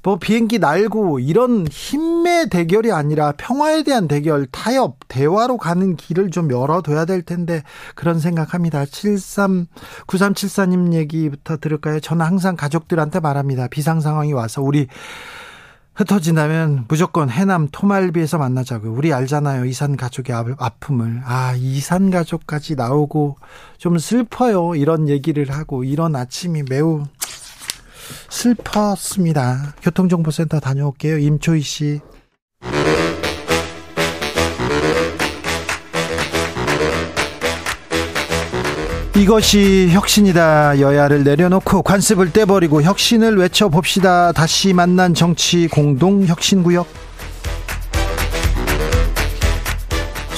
[0.07, 6.49] 뭐 비행기 날고 이런 힘의 대결이 아니라 평화에 대한 대결, 타협, 대화로 가는 길을 좀
[6.49, 7.65] 열어둬야 될 텐데
[7.97, 8.85] 그런 생각합니다.
[8.87, 9.67] 73
[10.07, 11.99] 9374님 얘기부터 들을까요?
[11.99, 13.67] 저는 항상 가족들한테 말합니다.
[13.67, 14.87] 비상 상황이 와서 우리
[15.97, 18.89] 흩어진다면 무조건 해남 토말비에서 만나자고.
[18.93, 19.65] 우리 알잖아요.
[19.65, 21.23] 이산 가족의 아픔을.
[21.25, 23.39] 아, 이산 가족까지 나오고
[23.77, 24.77] 좀 슬퍼요.
[24.77, 27.03] 이런 얘기를 하고 이런 아침이 매우
[28.29, 29.75] 슬펐습니다.
[29.83, 31.19] 교통정보센터 다녀올게요.
[31.19, 32.01] 임초희 씨.
[39.17, 40.79] 이것이 혁신이다.
[40.79, 44.33] 여야를 내려놓고 관습을 떼버리고 혁신을 외쳐봅시다.
[44.33, 47.06] 다시 만난 정치 공동 혁신구역.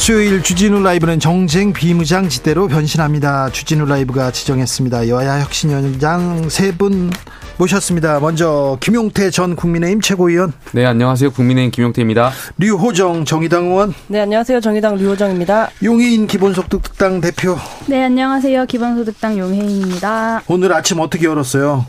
[0.08, 3.50] 수요일 주진우 라이브는 정쟁 비무장지대로 변신합니다.
[3.50, 5.06] 주진우 라이브가 지정했습니다.
[5.08, 7.10] 여야 혁신위원장 세 분
[7.58, 8.18] 모셨습니다.
[8.18, 10.54] 먼저 김용태 전 국민의힘 최고위원.
[10.72, 11.30] 네, 안녕하세요.
[11.32, 12.30] 국민의힘 김용태입니다.
[12.56, 13.92] 류호정 정의당 의원.
[14.06, 14.62] 네, 안녕하세요.
[14.62, 15.68] 정의당 류호정입니다.
[15.82, 17.58] 용해인 기본소득당 대표.
[17.86, 18.64] 네, 안녕하세요.
[18.64, 20.40] 기본소득당 용해인입니다.
[20.46, 21.84] 오늘 아침 어떻게 열었어요?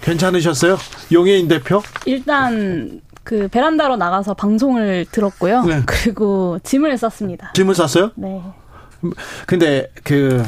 [0.00, 0.78] 괜찮으셨어요?
[1.10, 1.82] 용해인 대표?
[2.04, 5.64] 일단 그 베란다로 나가서 방송을 들었고요.
[5.64, 5.82] 네.
[5.84, 7.50] 그리고 짐을 쌌습니다.
[7.54, 8.12] 짐을 쌌어요?
[8.14, 8.40] 네.
[9.46, 10.44] 근데 그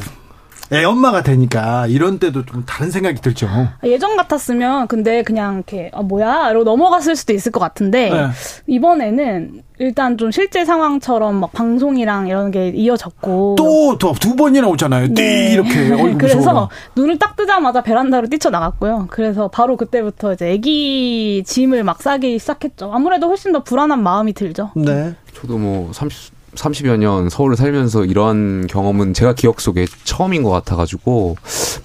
[0.70, 3.48] 애 엄마가 되니까 이런 때도 좀 다른 생각이 들죠.
[3.84, 8.26] 예전 같았으면 근데 그냥 이렇게 아 뭐야 이러고 넘어갔을 수도 있을 것 같은데 네.
[8.66, 15.14] 이번에는 일단 좀 실제 상황처럼 막 방송이랑 이런 게 이어졌고 또 두 번이나 오잖아요.
[15.14, 15.52] 네.
[15.52, 15.70] 이렇게
[16.18, 19.06] 그래서 눈을 딱 뜨자마자 베란다로 뛰쳐 나갔고요.
[19.10, 22.90] 그래서 바로 그때부터 이제 아기 짐을 막 싸기 시작했죠.
[22.92, 24.70] 아무래도 훨씬 더 불안한 마음이 들죠.
[24.76, 25.14] 네.
[25.34, 26.37] 저도 뭐 30.
[26.58, 31.36] 30여 년 서울을 살면서 이러한 경험은 제가 기억 속에 처음인 것 같아가지고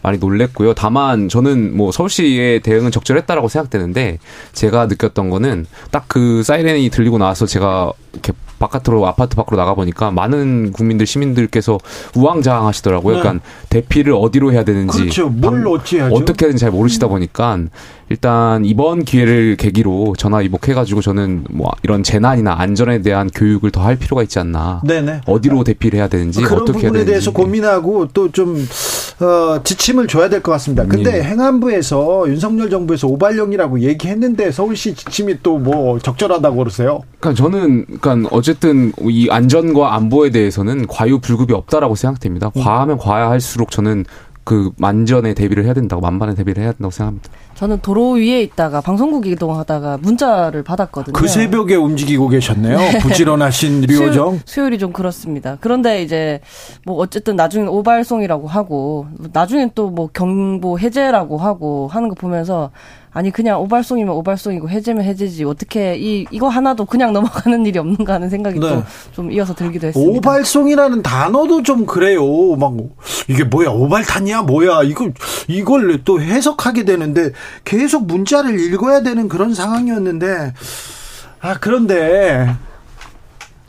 [0.01, 0.73] 많이 놀랬고요.
[0.73, 4.19] 다만 저는 뭐 서울시의 대응은 적절했다라고 생각되는데
[4.53, 10.11] 제가 느꼈던 거는 딱 그 사이렌이 들리고 나서 제가 이렇게 바깥으로 아파트 밖으로 나가 보니까
[10.11, 11.79] 많은 국민들 시민들께서
[12.15, 13.15] 우왕좌왕 하시더라고요.
[13.15, 13.21] 네.
[13.21, 15.29] 그러니까 대피를 어디로 해야 되는지 그렇죠.
[15.29, 16.13] 뭘 어찌해야죠?
[16.13, 17.57] 어떻게 하는지 잘 모르시다 보니까
[18.09, 23.97] 일단 이번 기회를 계기로 전화 이복해가지고 저는 뭐 이런 재난이나 안전에 대한 교육을 더 할
[23.97, 24.81] 필요가 있지 않나.
[24.85, 25.21] 네네.
[25.25, 27.05] 어디로 대피를 해야 되는지 그런 어떻게 해야 되는지.
[27.11, 28.65] 대해서 고민하고 또좀
[29.19, 30.85] 어, 지침을 줘야 될 것 같습니다.
[30.85, 31.23] 근데 예.
[31.23, 37.01] 행안부에서 윤석열 정부에서 오발령이라고 얘기했는데 서울시 지침이 또 뭐 적절하다고 그러세요?
[37.19, 42.49] 그러니까 저는 그러니까 어쨌든 이 안전과 안보에 대해서는 과유불급이 없다라고 생각됩니다.
[42.49, 44.05] 과하면 과할수록 저는
[44.43, 47.29] 그 만전에 대비를 해야 된다고 만반에 대비를 해야 된다고 생각합니다.
[47.55, 51.13] 저는 도로 위에 있다가 방송국 이동하다가 문자를 받았거든요.
[51.13, 52.77] 그 새벽에 움직이고 계셨네요.
[53.01, 54.41] 부지런하신 류호정.
[54.45, 55.57] 수요, 일 이좀 그렇습니다.
[55.61, 56.41] 그런데 이제
[56.85, 62.71] 뭐 어쨌든 나중에 오발송이라고 하고 나중엔 또 뭐 경보 해제라고 하고 하는 거 보면서
[63.13, 68.29] 아니 그냥 오발송이면 오발송이고 해제면 해제지 어떻게 이 이거 하나도 그냥 넘어가는 일이 없는가 하는
[68.29, 68.67] 생각이 네.
[68.67, 70.17] 또 좀 이어서 들기도 했습니다.
[70.17, 72.55] 오발송이라는 단어도 좀 그래요.
[72.55, 72.73] 막
[73.27, 75.09] 이게 뭐야 오발탄이야 뭐야 이거
[75.47, 77.31] 이걸 또 해석하게 되는데
[77.63, 80.53] 계속 문자를 읽어야 되는 그런 상황이었는데
[81.41, 82.49] 아 그런데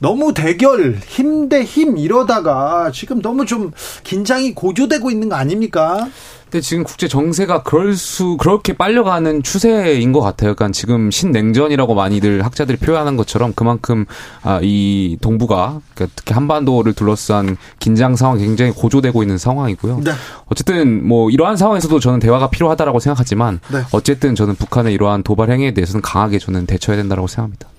[0.00, 6.08] 너무 대결 힘 대 힘 이러다가 지금 너무 좀 긴장이 고조되고 있는 거 아닙니까?
[6.54, 10.54] 근데 지금 국제 정세가 그럴 수 그렇게 빨려가는 추세인 것 같아요.
[10.54, 14.04] 그러니까 지금 신냉전이라고 많이들 학자들이 표현하는 것처럼 그만큼
[14.44, 20.02] 아, 이 동북아 그러니까 특히 한반도를 둘러싼 긴장 상황이 굉장히 고조되고 있는 상황이고요.
[20.04, 20.12] 네.
[20.46, 23.80] 어쨌든 뭐 이러한 상황에서도 저는 대화가 필요하다라고 생각하지만 네.
[23.90, 27.73] 어쨌든 저는 북한의 이러한 도발 행위에 대해서는 강하게 저는 대처해야 된다고 생각합니다.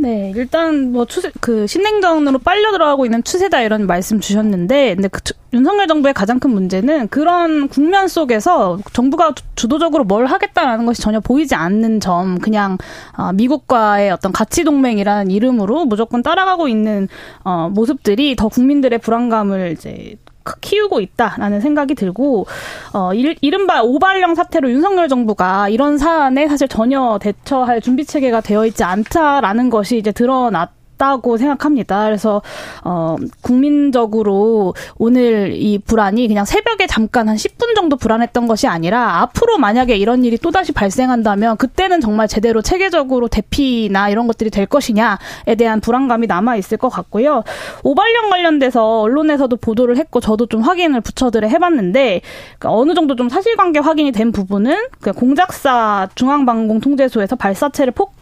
[0.00, 5.20] 네, 일단 뭐 추세 그 신냉전으로 빨려 들어가고 있는 추세다 이런 말씀 주셨는데, 근데 그
[5.24, 11.02] 주- 윤석열 정부의 가장 큰 문제는 그런 국면 속에서 정부가 주- 주도적으로 뭘 하겠다라는 것이
[11.02, 12.78] 전혀 보이지 않는 점, 그냥
[13.12, 17.08] 아, 미국과의 어떤 가치 동맹이라는 이름으로 무조건 따라가고 있는
[17.42, 20.14] 어, 모습들이 더 국민들의 불안감을 이제
[20.60, 22.46] 키우고 있다라는 생각이 들고
[22.94, 28.66] 어 일, 이른바 오발령 사태로 윤석열 정부가 이런 사안에 사실 전혀 대처할 준비 체계가 되어
[28.66, 30.77] 있지 않다라는 것이 이제 드러났.
[30.98, 32.04] 다고 생각합니다.
[32.04, 32.42] 그래서
[32.84, 39.58] 어 국민적으로 오늘 이 불안이 그냥 새벽에 잠깐 한 10분 정도 불안했던 것이 아니라 앞으로
[39.58, 45.80] 만약에 이런 일이 또다시 발생한다면 그때는 정말 제대로 체계적으로 대피나 이런 것들이 될 것이냐에 대한
[45.80, 47.44] 불안감이 남아 있을 것 같고요.
[47.84, 52.20] 오발령 관련돼서 언론에서도 보도를 했고 저도 좀 확인을 부처들에 해봤는데
[52.58, 58.18] 그러니까 어느 정도 좀 사실관계 확인이 된 부분은 그 공작사 중앙방공통제소에서 발사체를 폭 포-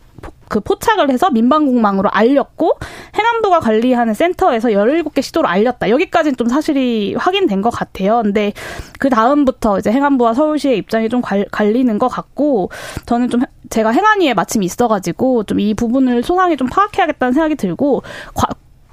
[0.48, 2.78] 그 포착을 해서 민방공망으로 알렸고
[3.18, 5.90] 행안부가 관리하는 센터에서 17개 시도를 알렸다.
[5.90, 8.22] 여기까지는 좀 사실이 확인된 것 같아요.
[8.22, 8.52] 근데
[8.98, 12.70] 그 다음부터 이제 행안부와 서울시의 입장이 좀 갈, 갈리는 것 같고
[13.06, 18.02] 저는 좀 제가 행안위에 마침 있어가지고 좀 이 부분을 소상히 좀 파악해야겠다는 생각이 들고
[18.34, 18.46] 과,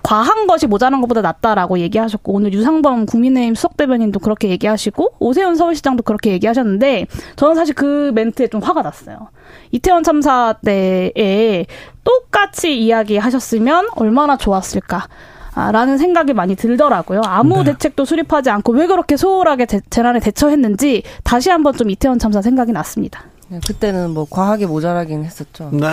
[0.03, 6.03] 과한 것이 모자란 것보다 낫다라고 얘기하셨고 오늘 유상범 국민의힘 수석 대변인도 그렇게 얘기하시고 오세훈 서울시장도
[6.03, 9.29] 그렇게 얘기하셨는데 저는 사실 그 멘트에 좀 화가 났어요.
[9.71, 11.65] 이태원 참사 때에
[12.03, 15.07] 똑같이 이야기하셨으면 얼마나 좋았을까.
[15.55, 17.21] 아, 라는 생각이 많이 들더라고요.
[17.25, 22.41] 아무 대책도 수립하지 않고 왜 그렇게 소홀하게 재, 재난에 대처했는지 다시 한번 좀 이태원 참사
[22.41, 23.23] 생각이 났습니다.
[23.53, 25.69] 네, 그때는 뭐 과하게 모자라긴 했었죠.
[25.71, 25.85] 네.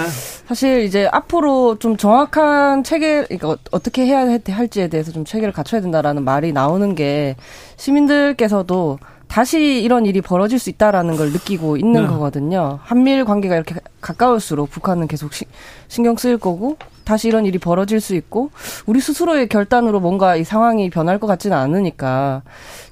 [0.49, 5.83] 사실 이제 앞으로 좀 정확한 체계, 그러니까 어- 어떻게 해야 할지에 대해서 좀 체계를 갖춰야
[5.83, 7.37] 된다라는 말이 나오는 게
[7.77, 8.99] 시민들께서도
[9.31, 12.09] 다시 이런 일이 벌어질 수 있다라는 걸 느끼고 있는 네.
[12.09, 12.81] 거거든요.
[12.83, 15.45] 한미일 관계가 이렇게 가까울수록 북한은 계속 시-
[15.87, 18.51] 신경 쓰일 거고 다시 이런 일이 벌어질 수 있고
[18.87, 22.43] 우리 스스로의 결단으로 뭔가 이 상황이 변할 것 같지는 않으니까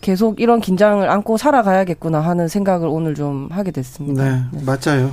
[0.00, 4.22] 계속 이런 긴장을 안고 살아가야겠구나 하는 생각을 오늘 좀 하게 됐습니다.
[4.52, 5.08] 네, 맞아요.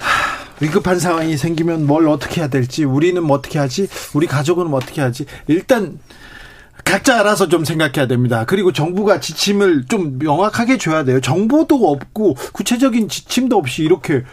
[0.00, 4.78] 하, 위급한 상황이 생기면 뭘 어떻게 해야 될지, 우리는 뭐 어떻게 하지, 우리 가족은 뭐
[4.78, 5.24] 어떻게 하지.
[5.46, 5.98] 일단
[6.88, 8.46] 각자 알아서 좀 생각해야 됩니다.
[8.46, 11.20] 그리고 정부가 지침을 좀 명확하게 줘야 돼요.
[11.20, 14.24] 정보도 없고 구체적인 지침도 없이 이렇게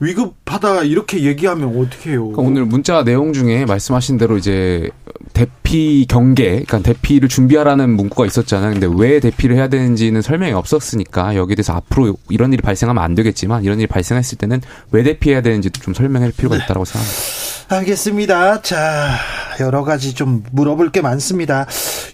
[0.00, 2.28] 위급하다 이렇게 얘기하면 어떻게 해요?
[2.28, 4.90] 그러니까 오늘 문자 내용 중에 말씀하신 대로 이제
[5.32, 8.72] 대피 경계, 그러니까 대피를 준비하라는 문구가 있었잖아요.
[8.72, 13.62] 근데 왜 대피를 해야 되는지는 설명이 없었으니까 여기에 대해서 앞으로 이런 일이 발생하면 안 되겠지만
[13.62, 17.50] 이런 일이 발생했을 때는 왜 대피해야 되는지도 좀 설명할 필요가 있다고 생각합니다.
[17.68, 18.62] 알겠습니다.
[18.62, 19.14] 자,
[19.60, 21.66] 여러 가지 좀 물어볼 게 많습니다.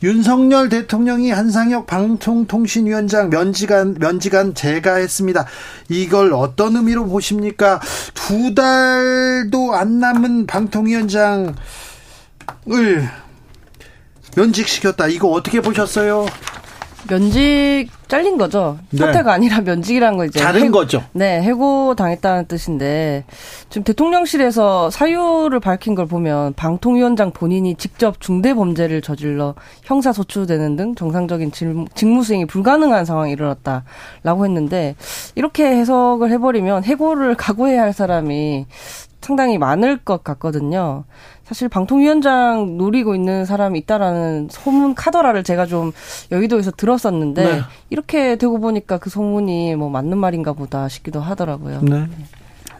[0.02, 5.46] 윤석열 대통령이 한상혁 방통통신위원장 면직안, 면직안 제가 했습니다.
[5.88, 7.75] 이걸 어떤 의미로 보십니까?
[8.14, 11.54] 두 달도 안 남은 방통위원장을
[14.36, 15.08] 면직시켰다.
[15.08, 16.26] 이거 어떻게 보셨어요?
[17.08, 18.78] 면직 잘린 거죠.
[18.90, 18.98] 네.
[18.98, 21.02] 사퇴가 아니라 면직이라는 거 이제 자른 해- 거죠.
[21.12, 23.24] 네, 해고 당했다는 뜻인데
[23.68, 30.94] 지금 대통령실에서 사유를 밝힌 걸 보면 방통위원장 본인이 직접 중대 범죄를 저질러 형사 소추되는 등
[30.94, 34.94] 정상적인 질- 직무 수행이 불가능한 상황이 일어났다라고 했는데
[35.34, 38.66] 이렇게 해석을 해버리면 해고를 각오해야 할 사람이
[39.20, 41.02] 상당히 많을 것 같거든요.
[41.46, 45.92] 사실 방통위원장 노리고 있는 사람이 있다라는 소문 카더라를 제가 좀
[46.32, 47.60] 여의도에서 들었었는데 네.
[47.88, 51.82] 이렇게 되고 보니까 그 소문이 뭐 맞는 말인가 보다 싶기도 하더라고요.
[51.82, 52.06] 네.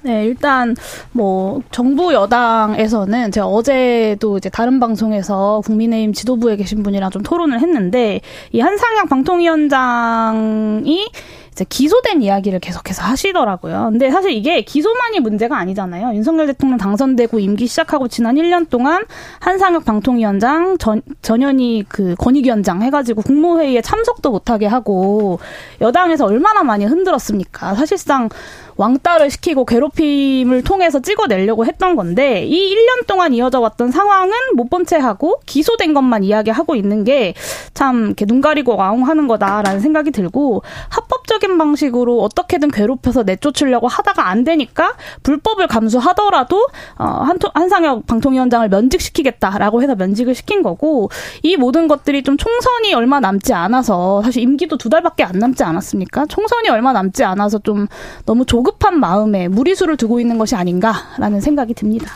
[0.02, 0.74] 네, 일단
[1.12, 8.20] 뭐 정부 여당에서는 제가 어제도 이제 다른 방송에서 국민의힘 지도부에 계신 분이랑 좀 토론을 했는데
[8.52, 11.08] 이 한상혁 방통위원장이
[11.56, 13.88] 이제 기소된 이야기를 계속해서 하시더라고요.
[13.90, 16.14] 근데 사실 이게 기소만이 문제가 아니잖아요.
[16.14, 19.04] 윤석열 대통령 당선되고 임기 시작하고 지난 1년 동안
[19.40, 25.38] 한상혁 방통위원장 전, 전현희 그 권익위원장 해가지고 국무회의에 참석도 못하게 하고
[25.80, 27.74] 여당에서 얼마나 많이 흔들었습니까?
[27.74, 28.28] 사실상
[28.78, 34.84] 왕따를 시키고 괴롭힘을 통해서 찍어내려고 했던 건데 이 1년 동안 이어져 왔던 상황은 못 본
[34.84, 37.32] 채 하고 기소된 것만 이야기하고 있는 게
[37.72, 44.42] 참 이렇게 눈 가리고 아웅하는 거다라는 생각이 들고 합법적인 방식으로 어떻게든 괴롭혀서 내쫓으려고 하다가 안
[44.42, 46.66] 되니까 불법을 감수하더라도
[46.98, 51.10] 어, 한, 한상혁 방통위원장을 면직시키겠다라고 해서 면직을 시킨 거고
[51.42, 56.26] 이 모든 것들이 좀 총선이 얼마 남지 않아서 사실 임기도 두 달밖에 안 남지 않았습니까?
[56.26, 57.86] 총선이 얼마 남지 않아서 좀
[58.24, 62.10] 너무 조 조급한 마음에 무리수를 두고 있는 것이 아닌가라는 생각이 듭니다.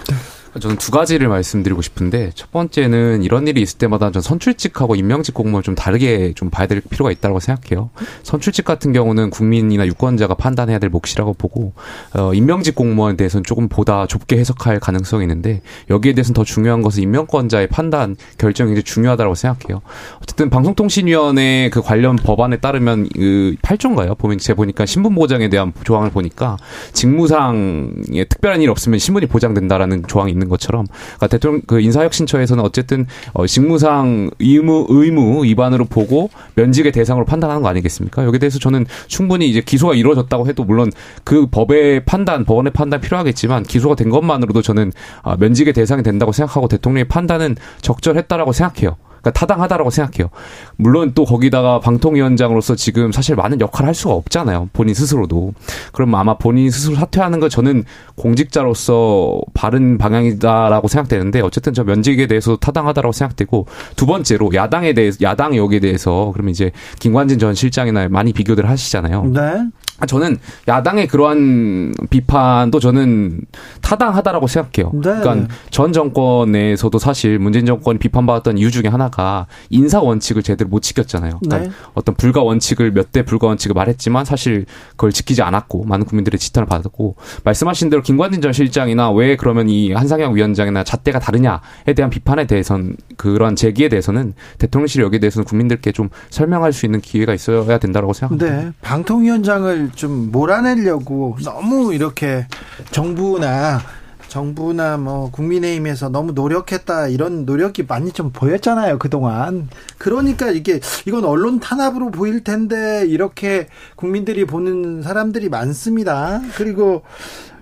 [0.53, 0.61] 네.
[0.61, 5.63] 저는 두 가지를 말씀드리고 싶은데 첫 번째는 이런 일이 있을 때마다 전 선출직하고 임명직 공무원
[5.63, 7.91] 좀 다르게 좀 봐야 될 필요가 있다고 생각해요.
[8.25, 11.73] 선출직 같은 경우는 국민이나 유권자가 판단해야 될 몫이라고 보고
[12.15, 17.03] 어, 임명직 공무원에 대해서는 조금 보다 좁게 해석할 가능성이 있는데 여기에 대해서는 더 중요한 것은
[17.05, 19.83] 임명권자의 판단 결정이 이제 중요하다고 생각해요.
[20.21, 24.19] 어쨌든 방송통신위원회 그 관련 법안에 따르면 그 8조인가요?
[24.19, 26.57] 보면 제 보니까 신분 보장에 대한 조항을 보니까
[26.93, 33.47] 직무상에 특별한 일 없으면 신분이 보장된다라는 조항이 있는 것처럼 그러니까 대통령 그 인사혁신처에서는 어쨌든 어,
[33.47, 38.25] 직무상 의무 의무 위반으로 보고 면직의 대상으로 판단하는 거 아니겠습니까?
[38.25, 40.91] 여기에 대해서 저는 충분히 이제 기소가 이루어졌다고 해도 물론
[41.25, 46.69] 그 법의 판단, 법원의 판단 필요하겠지만 기소가 된 것만으로도 저는 아, 면직의 대상이 된다고 생각하고
[46.69, 48.97] 대통령의 판단은 적절했다라고 생각해요.
[49.21, 50.31] 그러니까 타당하다라고 생각해요.
[50.77, 54.71] 물론 또 거기다가 방통위원장으로서 지금 사실 많은 역할을 할 수가 없잖아요.
[54.73, 55.55] 본인 스스로도.
[55.93, 57.85] 그럼 아마 본인 스스로 사퇴하는 거 저는
[58.17, 65.57] 공직자로서 바른 방향이다라고 생각되는데 어쨌든 저 면직에 대해서 타당하다라고 생각되고 두 번째로 야당에 대해서 야당
[65.57, 69.25] 역에 대해서 그러면 이제 김관진 전 실장이나 많이 비교들 하시잖아요.
[69.27, 69.67] 네.
[70.07, 73.43] 저는 야당의 그러한 비판도 저는
[73.83, 74.93] 타당하다라고 생각해요.
[74.95, 75.21] 네.
[75.21, 81.41] 그러니까 전 정권에서도 사실 문재인 정권이 비판받았던 이유 중에 하나가 인사 원칙을 제대로 못 지켰잖아요.
[81.43, 81.75] 그러니까 네.
[81.95, 86.67] 어떤 불가 원칙을 몇 대 불가 원칙을 말했지만 사실 그걸 지키지 않았고 많은 국민들의 지탄을
[86.67, 92.47] 받았고 말씀하신 대로 김관진 전 실장이나 왜 그러면 이 한상혁 위원장이나 잣대가 다르냐에 대한 비판에
[92.47, 98.13] 대해서는 그런 제기에 대해서는 대통령실 여기에 대해서는 국민들께 좀 설명할 수 있는 기회가 있어야 된다고
[98.13, 98.63] 생각합니다.
[98.63, 98.71] 네.
[98.81, 102.47] 방통위원장을 좀 몰아내려고 너무 이렇게
[102.91, 103.81] 정부나
[104.29, 109.69] 정부나 뭐 국민의힘에서 너무 노력했다 이런 노력이 많이 좀 보였잖아요 그동안.
[109.99, 116.41] 그러니까 이게 이건 언론 탄압으로 보일 텐데 이렇게 국민들이 보는 사람들이 많습니다.
[116.57, 117.03] 그리고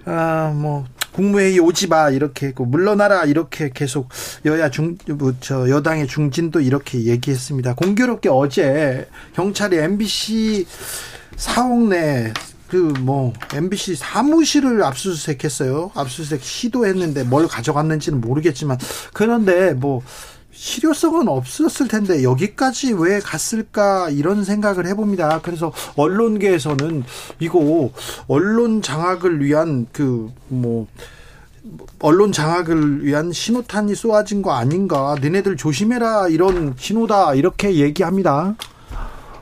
[0.04, 4.08] 아뭐 국무회의 오지 마 이렇게 했고 물러나라 이렇게 계속
[4.44, 7.74] 여야 중저 뭐 여당의 중진도 이렇게 얘기했습니다.
[7.74, 10.66] 공교롭게 어제 경찰이 MBC
[11.38, 12.32] 사옥 내
[12.68, 15.90] 그 뭐 MBC 사무실을 압수수색했어요.
[15.94, 18.78] 압수수색 시도했는데 뭘 가져갔는지는 모르겠지만
[19.14, 20.02] 그런데 뭐
[20.52, 25.40] 실효성은 없었을 텐데 여기까지 왜 갔을까 이런 생각을 해봅니다.
[25.42, 27.04] 그래서 언론계에서는
[27.40, 27.90] 이거
[28.26, 30.88] 언론 장악을 위한 그뭐
[32.00, 35.14] 언론 장악을 위한 신호탄이 쏘아진 거 아닌가?
[35.22, 38.56] 너네들 조심해라 이런 신호다 이렇게 얘기합니다.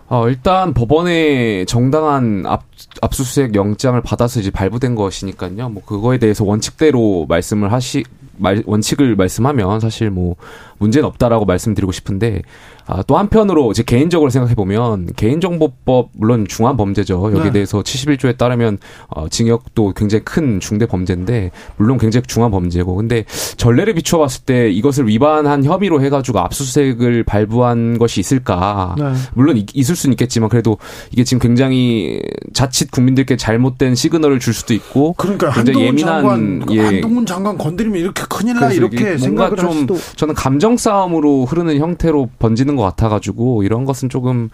[0.08, 2.62] 어, 일단 법원에 정당한 압,
[3.02, 5.68] 압수수색 영장을 받아서 이제 발부된 것이니까요.
[5.68, 8.04] 뭐 그거에 대해서 원칙대로 말씀을 하시
[8.38, 10.36] 말, 원칙을 말씀하면 사실 뭐
[10.78, 12.42] 문제는 없다라고 말씀드리고 싶은데
[12.88, 17.32] 아, 또 한편으로 이제 개인적으로 생각해 보면 개인정보법 물론 중한 범죄죠.
[17.32, 17.52] 여기에 네.
[17.52, 23.24] 대해서 71조에 따르면 어, 징역도 굉장히 큰 중대 범죄인데 물론 굉장히 중한 범죄고 근데
[23.56, 28.94] 전례를 비추어 봤을 때 이것을 위반한 혐의로 해가지고 압수수색을 발부한 것이 있을까?
[28.96, 29.12] 네.
[29.34, 30.78] 물론 있을 수는 있겠지만 그래도
[31.10, 32.22] 이게 지금 굉장히
[32.52, 36.80] 자칫 국민들께 잘못된 시그널을 줄 수도 있고 그러니까 굉장히 예민한 장관, 예.
[36.80, 39.86] 한동훈 장관 건드리면 이렇게 큰일 나 이렇게 뭔가 좀
[40.16, 44.50] 저는 감정 싸움으로 흐르는 형태로 번지는 것 같아가지고 이런 것은 조금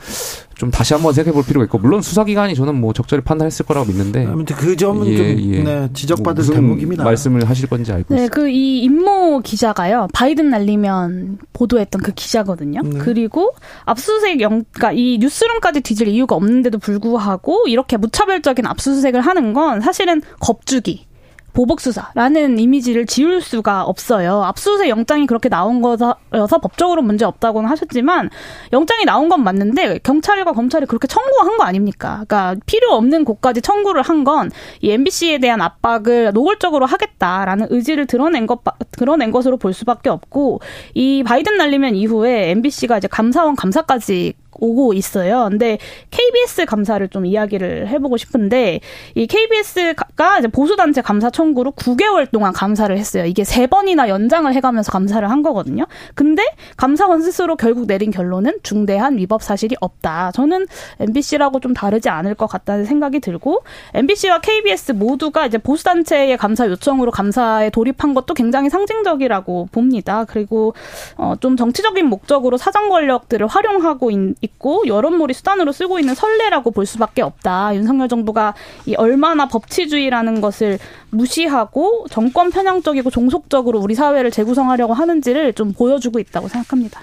[0.54, 4.26] 좀 다시 한번 생각해 볼 필요가 있고 물론 수사기관이 저는 뭐 적절히 판단했을 거라고 믿는데
[4.26, 5.62] 아무튼 그 점은 예, 좀 예.
[5.62, 7.02] 네, 지적받을 뭐 대목입니다.
[7.02, 12.82] 말씀을 하실 건지 알고 네, 그 이 임모 기자가요 바이든 날리면 보도했던 그 기자거든요.
[12.82, 12.98] 네.
[12.98, 13.54] 그리고
[13.86, 20.20] 압수수색 영, 그러니까 이 뉴스룸까지 뒤질 이유가 없는데도 불구하고 이렇게 무차별적인 압수수색을 하는 건 사실은
[20.40, 21.06] 겁주기.
[21.52, 24.42] 보복 수사라는 이미지를 지울 수가 없어요.
[24.42, 26.16] 압수수색 영장이 그렇게 나온 거여서
[26.62, 28.30] 법적으로 문제 없다고는 하셨지만
[28.72, 32.24] 영장이 나온 건 맞는데 경찰과 검찰이 그렇게 청구한 거 아닙니까?
[32.26, 34.50] 그러니까 필요 없는 곳까지 청구를 한 건
[34.80, 38.60] 이 MBC에 대한 압박을 노골적으로 하겠다라는 의지를 드러낸 것
[38.92, 40.60] 드러낸 것으로 볼 수밖에 없고
[40.94, 45.48] 이 바이든 날리면 이후에 MBC가 이제 감사원 감사까지 오고 있어요.
[45.50, 45.78] 근데
[46.10, 48.80] KBS 감사를 좀 이야기를 해보고 싶은데
[49.14, 53.24] 이 KBS가 이제 보수단체 감사 청구로 9개월 동안 감사를 했어요.
[53.26, 55.84] 이게 세 번이나 연장을 해가면서 감사를 한 거거든요.
[56.14, 56.42] 근데
[56.76, 60.32] 감사원 스스로 결국 내린 결론은 중대한 위법 사실이 없다.
[60.32, 60.66] 저는
[61.00, 67.10] MBC라고 좀 다르지 않을 것 같다는 생각이 들고 MBC와 KBS 모두가 이제 보수단체의 감사 요청으로
[67.10, 70.24] 감사에 돌입한 것도 굉장히 상징적이라고 봅니다.
[70.24, 70.72] 그리고
[71.16, 76.86] 어 좀 정치적인 목적으로 사정 권력들을 활용하고 있, 있고 여론몰이 수단으로 쓰고 있는 선례라고 볼
[76.86, 77.74] 수밖에 없다.
[77.74, 78.54] 윤석열 정부가
[78.86, 80.78] 이 얼마나 법치주의라는 것을
[81.10, 87.00] 무시하고 정권 편향적이고 종속적으로 우리 사회를 재구성하려고 하는지를 좀 보여주고 있다고 생각합니다.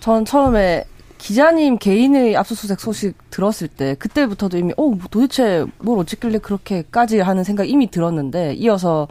[0.00, 0.84] 전 처음에
[1.18, 7.68] 기자님 개인의 압수수색 소식 들었을 때 그때부터도 이미 어 도대체 뭘 어쨌길래 그렇게까지 하는 생각
[7.68, 9.06] 이미 들었는데 이어서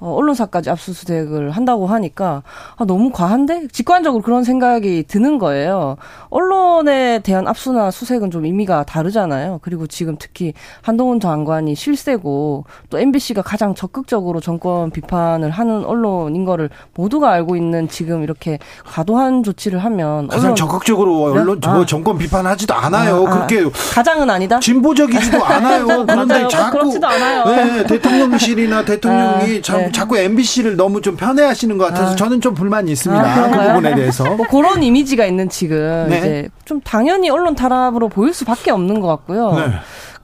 [0.00, 2.42] 어, 언론사까지 압수수색을 한다고 하니까
[2.76, 3.68] 아, 너무 과한데?
[3.68, 5.96] 직관적으로 그런 생각이 드는 거예요.
[6.30, 9.58] 언론에 대한 압수나 수색은 좀 의미가 다르잖아요.
[9.62, 16.70] 그리고 지금 특히 한동훈 장관이 실세고 또 MBC가 가장 적극적으로 정권 비판을 하는 언론인 거를
[16.94, 21.84] 모두가 알고 있는 지금 이렇게 과도한 조치를 하면 가장 적극적으로 언론 아.
[21.86, 23.26] 정권 비판하지도 않아요.
[23.26, 24.60] 아, 아, 그렇게 가장은 아니다.
[24.60, 25.86] 진보적이지도 않아요.
[26.06, 26.98] 그런데 자꾸
[27.46, 29.92] 네, 대통령실이나 대통령이 참 네.
[29.92, 32.16] 자꾸 MBC를 너무 좀 편애하시는 것 같아서 아.
[32.16, 33.22] 저는 좀 불만이 있습니다.
[33.24, 34.24] 아, 그 부분에 대해서.
[34.36, 36.18] 뭐 그런 이미지가 있는 지금 네.
[36.18, 39.52] 이제 좀 당연히 언론 탄압으로 보일 수밖에 없는 것 같고요.
[39.54, 39.72] 네.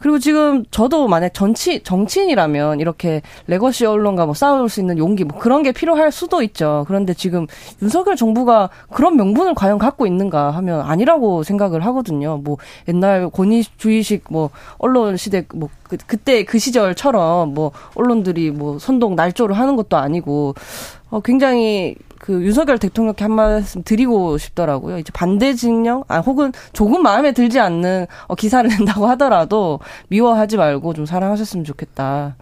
[0.05, 5.39] 그리고 지금 저도 만약 정치 정치인이라면 이렇게 legacy 언론과 뭐 싸울 수 있는 용기 뭐
[5.39, 6.85] 그런 게 필요할 수도 있죠.
[6.87, 7.47] 그런데 지금
[7.81, 12.37] 윤석열 정부가 그런 명분을 과연 갖고 있는가 하면 아니라고 생각을 하거든요.
[12.37, 19.17] 뭐 옛날 권위주의식 뭐 언론 시대 뭐 그, 그때 그 시절처럼 뭐 언론들이 뭐 선동
[19.17, 20.55] 날조를 하는 것도 아니고
[21.09, 24.97] 어 굉장히 그 윤석열 대통령께 한 말씀 드리고 싶더라고요.
[24.97, 30.95] 이제 반대 진영, 아 혹은 조금 마음에 들지 않는 어, 기사를 낸다고 하더라도 미워하지 말고
[30.95, 32.37] 좀 사랑하셨으면 좋겠다.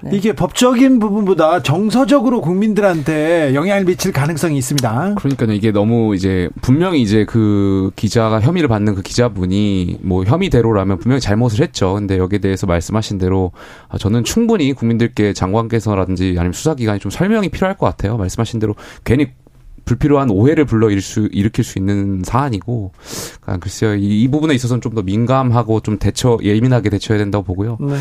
[0.00, 0.16] 네.
[0.16, 5.16] 이게 법적인 부분보다 정서적으로 국민들한테 영향을 미칠 가능성이 있습니다.
[5.18, 5.52] 그러니까요.
[5.52, 11.60] 이게 너무 이제 분명히 이제 그 기자가 혐의를 받는 그 기자분이 뭐 혐의대로라면 분명히 잘못을
[11.60, 11.92] 했죠.
[11.92, 13.52] 근데 여기에 대해서 말씀하신 대로
[13.90, 18.16] 아, 저는 충분히 국민들께 장관께서라든지 아니면 수사기관이 좀 설명이 필요할 것 같아요.
[18.16, 18.74] 말씀하신 대로
[19.04, 19.25] 괜히
[19.86, 22.92] 불필요한 오해를 불러 일으킬 수, 일으킬 수 있는 사안이고,
[23.40, 27.78] 그러니까 글쎄요, 이, 이 부분에 있어서는 좀 더 민감하고 좀 대처, 예민하게 대처해야 된다고 보고요.
[27.80, 27.96] 네.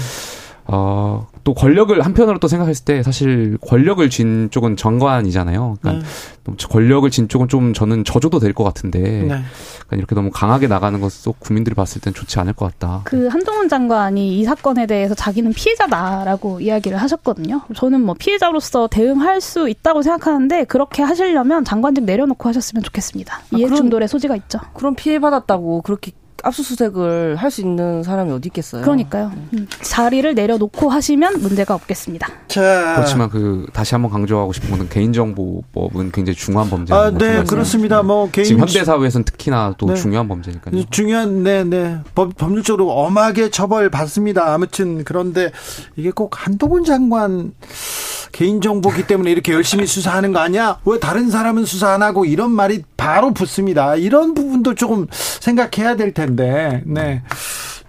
[0.66, 5.78] 어, 또 권력을 한편으로 또 생각했을 때 사실 권력을 쥔 쪽은 정관이잖아요.
[5.80, 6.06] 그러니까
[6.48, 6.56] 네.
[6.70, 9.28] 권력을 쥔 쪽은 좀 저는 저조도 될 것 같은데 네.
[9.28, 13.02] 그러니까 이렇게 너무 강하게 나가는 것도 국민들이 봤을 땐 좋지 않을 것 같다.
[13.04, 17.62] 그 한동훈 장관이 이 사건에 대해서 자기는 피해자다라고 이야기를 하셨거든요.
[17.76, 23.42] 저는 뭐 피해자로서 대응할 수 있다고 생각하는데 그렇게 하시려면 장관직 내려놓고 하셨으면 좋겠습니다.
[23.56, 24.58] 이해 충돌의 소지가 있죠.
[24.74, 26.12] 그럼 피해 받았다고 그렇게
[26.46, 28.82] 압수수색을 할 수 있는 사람이 어디 있겠어요.
[28.82, 29.32] 그러니까요.
[29.54, 29.68] 음.
[29.82, 32.28] 자리를 내려놓고 하시면 문제가 없겠습니다.
[32.50, 32.94] 자.
[32.96, 36.94] 그렇지만 그 다시 한번 강조하고 싶은 것은 개인정보법은 굉장히 중요한 범죄.
[36.94, 38.02] 아, 네, 그렇습니다.
[38.04, 39.96] 뭐 개인 지금 현대 사회에서는 특히나 또 네.
[39.96, 40.84] 중요한 범죄니까요.
[40.90, 41.98] 중요한, 네, 네.
[42.14, 44.54] 법, 법률적으로 엄하게 처벌 받습니다.
[44.54, 45.52] 아무튼 그런데
[45.96, 47.54] 이게 꼭 한동훈 장관
[48.34, 50.80] 개인정보기 때문에 이렇게 열심히 수사하는 거 아니야?
[50.84, 53.96] 왜 다른 사람은 수사 안 하고 이런 말이 바로 붙습니다.
[53.96, 57.22] 이런 부분도 조금 생각해야 될 텐데, 네.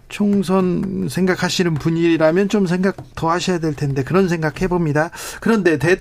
[0.08, 5.10] 총선 생각하시는 분이라면 좀 생각 더 하셔야 될 텐데 그런 생각 해봅니다.
[5.40, 5.96] 그런데 대,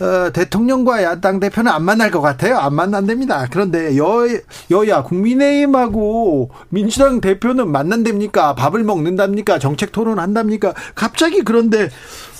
[0.00, 2.56] 어, 대통령과 야당 대표는 안 만날 것 같아요.
[2.58, 3.46] 안 만난답니다.
[3.50, 4.26] 그런데 여,
[4.70, 8.54] 여야 국민의힘하고 민주당 대표는 만난답니까?
[8.56, 9.58] 밥을 먹는답니까?
[9.58, 10.74] 정책 토론 한답니까?
[10.94, 11.88] 갑자기 그런데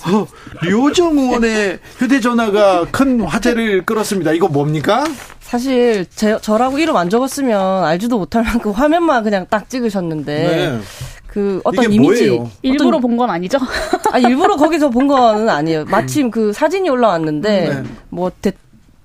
[0.05, 0.27] 어,
[0.61, 4.33] 류호정 의원의 휴대전화가 큰 화제를 끌었습니다.
[4.33, 5.05] 이거 뭡니까?
[5.47, 10.33] 사실 제, 저라고 이름 안 적었으면 알지도 못할 만큼 화면만 그냥 딱 찍으셨는데
[10.73, 10.79] 네.
[11.27, 12.51] 그 어떤 이미지 뭐예요?
[12.63, 13.57] 일부러 본 건 아니죠?
[14.11, 15.85] 아 일부러 거기서 본 거는 아니에요.
[15.85, 17.83] 마침 그 사진이 올라왔는데 네.
[18.09, 18.51] 뭐 대,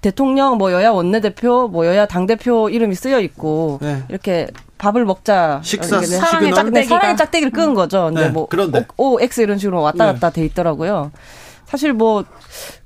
[0.00, 4.02] 대통령 뭐 여야 원내대표 뭐 여야 당 대표 이름이 쓰여 있고 네.
[4.08, 5.60] 이렇게 밥을 먹자.
[5.62, 8.06] 식사 사랑의 짝대기 사랑의 짝대기를 끄는 거죠.
[8.06, 8.84] 근데 네, 뭐 그런데.
[8.96, 10.12] O, O, X 이런 식으로 왔다 네.
[10.14, 11.12] 갔다 돼 있더라고요.
[11.66, 12.24] 사실 뭐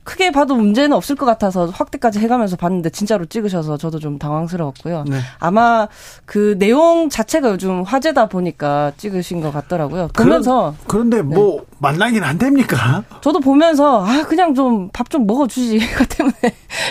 [0.07, 5.05] 크게 봐도 문제는 없을 것 같아서 확대까지 해가면서 봤는데 진짜로 찍으셔서 저도 좀 당황스러웠고요.
[5.09, 5.19] 네.
[5.41, 5.89] 아마
[6.25, 10.09] 그 내용 자체가 요즘 화제다 보니까 찍으신 것 같더라고요.
[10.15, 13.03] 보면서 그런, 그런데 뭐 만나긴 안 됩니까?
[13.21, 16.35] 저도 보면서 아 그냥 좀 밥좀 먹어주지 그 때문에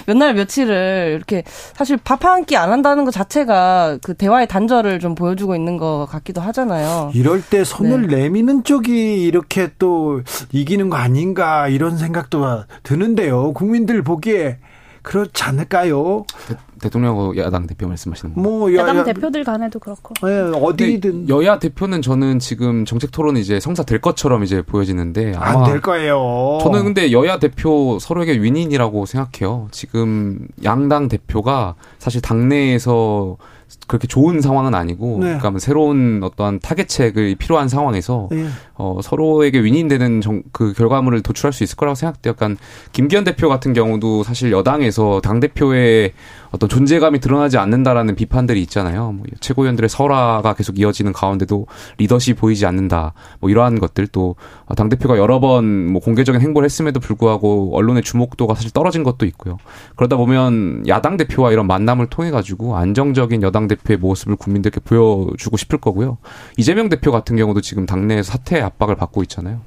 [0.08, 1.44] 몇 날 며칠을 이렇게
[1.74, 6.06] 사실 밥 한 끼 안 한다는 것 자체가 그 대화의 단절을 좀 보여주고 있는 것
[6.10, 7.12] 같기도 하잖아요.
[7.14, 13.54] 이럴 때 손을 내미는 쪽이 이렇게 또 이기는 거 아닌가 이런 생각도 드는 데요.
[13.54, 14.58] 국민들 보기에
[15.04, 16.26] 그렇지 않을까요?
[16.82, 18.42] 대 통령하고 야당 대표 말씀하시는 거.
[18.42, 20.14] 뭐 여, 야당 여- 대표들 간에도 그렇고.
[20.28, 25.80] 예, 어디든 여야 대표는 저는 지금 정책 토론이 이제 성사될 것처럼 이제 보여지는데 안 될
[25.82, 26.58] 거예요.
[26.64, 29.68] 저는 근데 여야 대표 서로에게 윈인이라고 생각해요.
[29.70, 33.38] 지금 양당 대표가 사실 당내에서
[33.88, 35.26] 그렇게 좋은 상황은 아니고, 네.
[35.26, 38.46] 그러니까 뭐 새로운 어떠한 타겟책을 필요한 상황에서 예.
[38.78, 42.32] 어, 서로에게 윈인되는 정, 그 결과물을 도출할 수 있을 거라고 생각돼요.
[42.32, 42.58] 약간
[42.92, 46.14] 김기현 대표 같은 경우도 사실 여당에서 당 대표의
[46.52, 49.12] 어떤 존재감이 드러나지 않는다라는 비판들이 있잖아요.
[49.12, 51.68] 뭐 최고위원들의 설화가 계속 이어지는 가운데도
[51.98, 53.14] 리더십 보이지 않는다.
[53.40, 58.72] 뭐 이러한 것들 또당 대표가 여러 번 뭐 공개적인 행보를 했음에도 불구하고 언론의 주목도가 사실
[58.72, 59.58] 떨어진 것도 있고요.
[59.96, 65.80] 그러다 보면 야당 대표와 이런 만남을 통해 가지고 안정적인 여당 대표의 모습을 국민들께 보여주고 싶을
[65.80, 66.18] 거고요.
[66.58, 69.62] 이재명 대표 같은 경우도 지금 당내에서 사퇴 압박을 받고 있잖아요.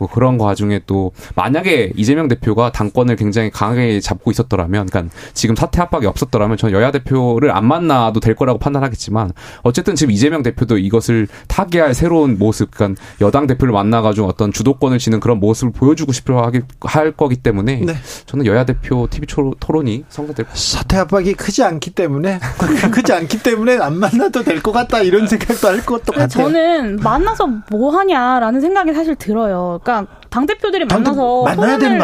[0.00, 5.80] 뭐 그런 과중에 또 만약에 이재명 대표가 당권을 굉장히 강하게 잡고 있었더라면, 그러니까 지금 사퇴
[5.82, 9.32] 압박이 없었더라면 저는 여야 대표를 안 만나도 될 거라고 판단하겠지만
[9.62, 15.20] 어쨌든 지금 이재명 대표도 이것을 타개할 새로운 모습, 그러니까 여당 대표를 만나가지고 어떤 주도권을 쥐는
[15.20, 17.94] 그런 모습을 보여주고 싶어 하기 할 거기 때문에 네.
[18.24, 19.26] 저는 여야 대표 TV
[19.60, 20.80] 토론이 성사될 것 같습니다.
[20.80, 22.40] 사퇴 압박이 크지 않기 때문에
[22.90, 26.28] 크지 않기 때문에 안 만나도 될 것 같다 이런 생각도 할 것도 같아요.
[26.28, 29.80] 저는 만나서 뭐 하냐라는 생각이 사실 들어요.
[29.82, 29.89] 그러니까
[30.30, 31.98] 당 대표들이 만나서 토론을-?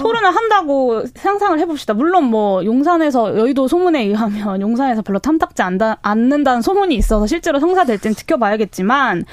[0.00, 1.94] 토론을 한다고 상상을 해봅시다.
[1.94, 8.14] 물론 뭐 용산에서 여의도 소문에 의하면 용산에서 별로 탐탁지 않다, 않는다는 소문이 있어서 실제로 성사될지는
[8.14, 9.24] 지켜봐야겠지만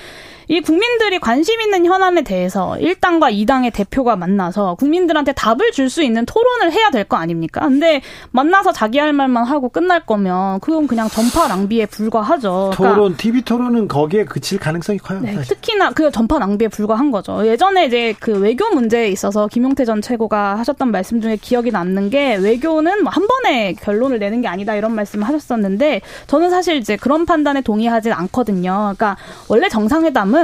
[0.51, 6.25] 이 국민들이 관심 있는 현안에 대해서 1당과 2당의 대표가 만나서 국민들한테 답을 줄 수 있는
[6.25, 7.61] 토론을 해야 될 거 아닙니까?
[7.61, 12.71] 근데 만나서 자기 할 말만 하고 끝날 거면 그건 그냥 전파 낭비에 불과하죠.
[12.75, 15.21] 그러니까 토론 TV 토론은 거기에 그칠 가능성이 커요.
[15.21, 15.41] 네.
[15.41, 17.47] 특히나 그 전파 낭비에 불과한 거죠.
[17.47, 22.35] 예전에 이제 그 외교 문제에 있어서 김용태 전 최고가 하셨던 말씀 중에 기억이 남는 게
[22.35, 27.25] 외교는 뭐 한 번에 결론을 내는 게 아니다 이런 말씀을 하셨었는데 저는 사실 이제 그런
[27.25, 28.93] 판단에 동의하진 않거든요.
[28.95, 29.15] 그러니까
[29.47, 30.40] 원래 정상회담은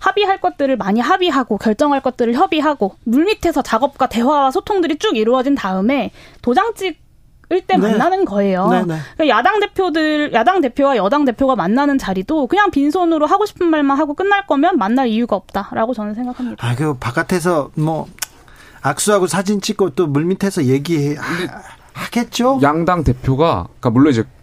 [0.00, 6.10] 합의할 것들을 많이 합의하고 결정할 것들을 협의하고 물밑에서 작업과 대화와 소통들이 쭉 이루어진 다음에
[6.42, 6.98] 도장 찍
[7.50, 7.92] 을때 네.
[7.92, 8.68] 만나는 거예요.
[8.68, 8.98] 네, 네.
[9.14, 14.12] 그러니까 야당 대표들, 야당 대표와 여당 대표가 만나는 자리도 그냥 빈손으로 하고 싶은 말만 하고
[14.12, 16.66] 끝날 거면 만날 이유가 없다라고 저는 생각합니다.
[16.66, 18.06] 아, 그 바깥에서 뭐
[18.82, 21.16] 악수하고 사진 찍고 또 물밑에서 얘기
[21.94, 22.60] 하겠죠?
[22.62, 24.37] 양당 대표가 그러니까 물론 이제 어,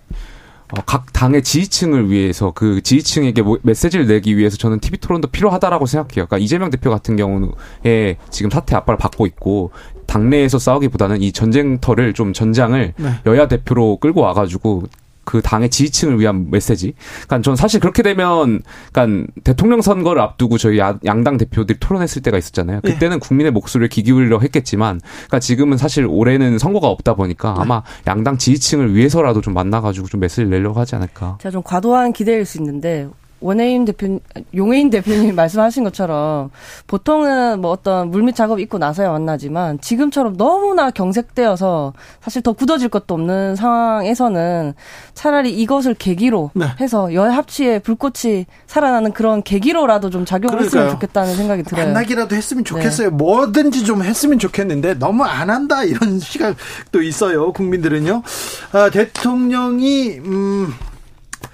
[0.86, 6.26] 각 당의 지지층을 위해서 그 지지층에게 뭐- 메시지를 내기 위해서 저는 TV 토론도 필요하다라고 생각해요.
[6.26, 9.72] 그러니까 이재명 대표 같은 경우에 지금 사퇴 압박을 받고 있고
[10.08, 13.10] 당내에서 싸우기보다는 이 전쟁터를 좀 전장을 네.
[13.26, 14.84] 여야 대표로 끌고 와가지고
[15.26, 16.94] 그 당의 지지층을 위한 메시지.
[17.28, 18.62] 그러니까 전 사실 그렇게 되면,
[18.94, 22.82] 그러니까 대통령 선거를 앞두고 저희 야- 양당 대표들이 토론했을 때가 있었잖아요.
[22.84, 22.92] 예.
[22.92, 28.38] 그때는 국민의 목소리를 귀 기울이려 했겠지만, 그러니까 지금은 사실 올해는 선거가 없다 보니까 아마 양당
[28.38, 31.38] 지지층을 위해서라도 좀 만나 가지고 좀 메시지를 내려고 하지 않을까.
[31.42, 33.08] 제가 좀 과도한 기대일 수 있는데
[33.42, 34.20] 원혜인 대표,
[34.56, 36.50] 용혜인 대표님이 말씀하신 것처럼
[36.88, 43.14] 보통은 뭐 어떤 물밑 작업 있고 나서야 만나지만 지금처럼 너무나 경색되어서 사실 더 굳어질 것도
[43.14, 44.74] 없는 상황에서는
[45.14, 46.68] 차라리 이것을 계기로 네.
[46.80, 50.92] 해서 여야 합치에 불꽃이 살아나는 그런 계기로라도 좀 작용했으면 그러니까요.
[50.94, 51.86] 좋겠다는 생각이 들어요.
[51.86, 53.12] 만나기라도 했으면 좋겠어요.
[53.12, 57.52] 뭐든지 좀 했으면 좋겠는데 너무 안 한다 이런 시각도 있어요.
[57.54, 58.24] 국민들은요.
[58.72, 60.74] 아, 대통령이 음,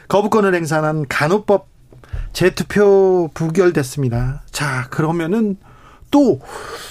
[0.08, 1.71] 거부권을 행사한 간호법
[2.34, 4.44] 재투표 부결됐습니다.
[4.52, 5.58] 자 그러면은
[6.12, 6.42] 또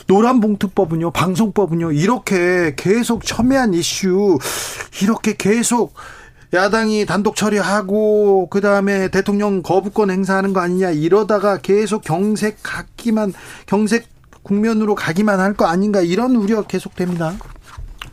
[0.06, 4.38] 노란봉투법은요, 방송법은요 이렇게 계속 첨예한 이슈
[5.02, 5.94] 이렇게 계속
[6.52, 13.32] 야당이 단독 처리하고 그 다음에 대통령 거부권 행사하는 거 아니냐 이러다가 계속 경색 가기만
[13.66, 14.08] 경색
[14.42, 17.34] 국면으로 가기만 할 거 아닌가 이런 우려 계속됩니다.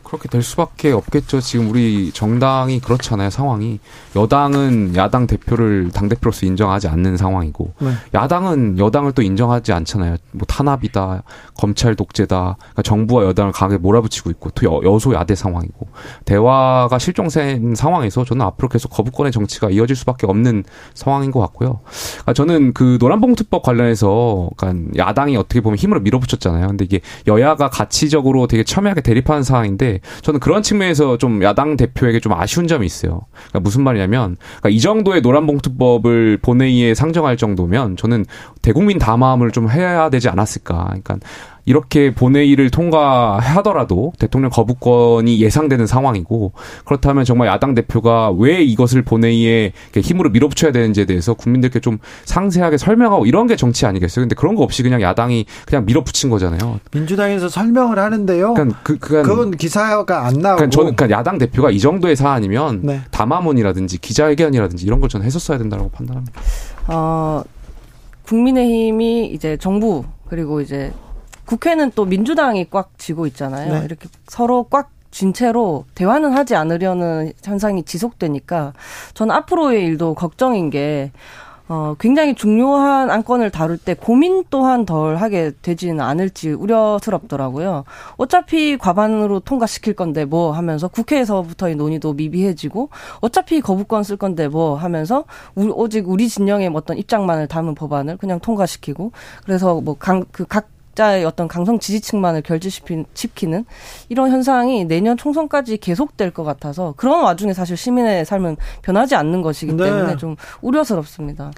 [0.08, 1.40] 그렇게 될 수밖에 없겠죠.
[1.40, 3.28] 지금 우리 정당이 그렇잖아요.
[3.28, 3.78] 상황이
[4.16, 7.92] 여당은 야당 대표를 당 대표로서 인정하지 않는 상황이고 네.
[8.14, 10.16] 야당은 여당을 또 인정하지 않잖아요.
[10.32, 11.22] 뭐 탄압이다,
[11.54, 15.88] 검찰 독재다, 그러니까 정부와 여당을 강하게 몰아붙이고 있고 또 여, 여소야대 상황이고
[16.24, 21.80] 대화가 실종된 상황에서 저는 앞으로 계속 거부권의 정치가 이어질 수밖에 없는 상황인 것 같고요.
[22.12, 26.66] 그러니까 저는 그 노란봉투법 관련해서 그러니까 야당이 어떻게 보면 힘으로 밀어붙였잖아요.
[26.68, 32.32] 근데 이게 여야가 가치적으로 되게 첨예하게 대립하는 상황인데 저는 그런 측면에서 좀 야당 대표에게 좀
[32.32, 33.22] 아쉬운 점이 있어요.
[33.32, 38.24] 그러니까 무슨 말이냐면 그러니까 이 정도의 노란봉투법을 본회의에 상정할 정도면 저는
[38.62, 40.84] 대국민 담화를 좀 해야 되지 않았을까.
[40.84, 41.18] 그러니까
[41.68, 46.52] 이렇게 본회의를 통과하더라도 대통령 거부권이 예상되는 상황이고
[46.86, 53.26] 그렇다면 정말 야당 대표가 왜 이것을 본회의에 힘으로 밀어붙여야 되는지에 대해서 국민들께 좀 상세하게 설명하고
[53.26, 54.22] 이런 게 정치 아니겠어요?
[54.22, 56.80] 근데 그런 거 없이 그냥 야당이 그냥 밀어붙인 거잖아요.
[56.90, 58.54] 민주당에서 설명을 하는데요.
[58.54, 60.56] 그러니까 그, 그건, 그건 기사가 안 나오고.
[60.56, 63.02] 그러니까 저는 그러니까 야당 대표가 이 정도의 사안이면 네.
[63.10, 66.40] 담화문이라든지 기자회견이라든지 이런 걸 저는 했었어야 된다고 판단합니다.
[66.86, 67.42] 어,
[68.24, 70.92] 국민의힘이 이제 정부 그리고 이제
[71.48, 73.80] 국회는 또 민주당이 꽉 쥐고 있잖아요.
[73.80, 73.84] 네.
[73.84, 78.74] 이렇게 서로 꽉 쥔 채로 대화는 하지 않으려는 현상이 지속되니까
[79.14, 81.12] 저는 앞으로의 일도 걱정인 게
[81.66, 87.84] 어, 굉장히 중요한 안건을 다룰 때 고민 또한 덜 하게 되지는 않을지 우려스럽더라고요.
[88.18, 92.90] 어차피 과반으로 통과시킬 건데 뭐 하면서 국회에서부터의 논의도 미비해지고
[93.20, 95.24] 어차피 거부권 쓸 건데 뭐 하면서
[95.54, 99.12] 우리, 오직 우리 진영의 어떤 입장만을 담은 법안을 그냥 통과시키고
[99.44, 100.68] 그래서 뭐 강, 그 각,
[100.98, 103.64] 자의 어떤 강성 지지층만을 결집시키는
[104.08, 109.74] 이런 현상이 내년 총선까지 계속될 것 같아서 그런 와중에 사실 시민의 삶은 변하지 않는 것이기
[109.74, 109.84] 네.
[109.84, 111.52] 때문에 좀 우려스럽습니다.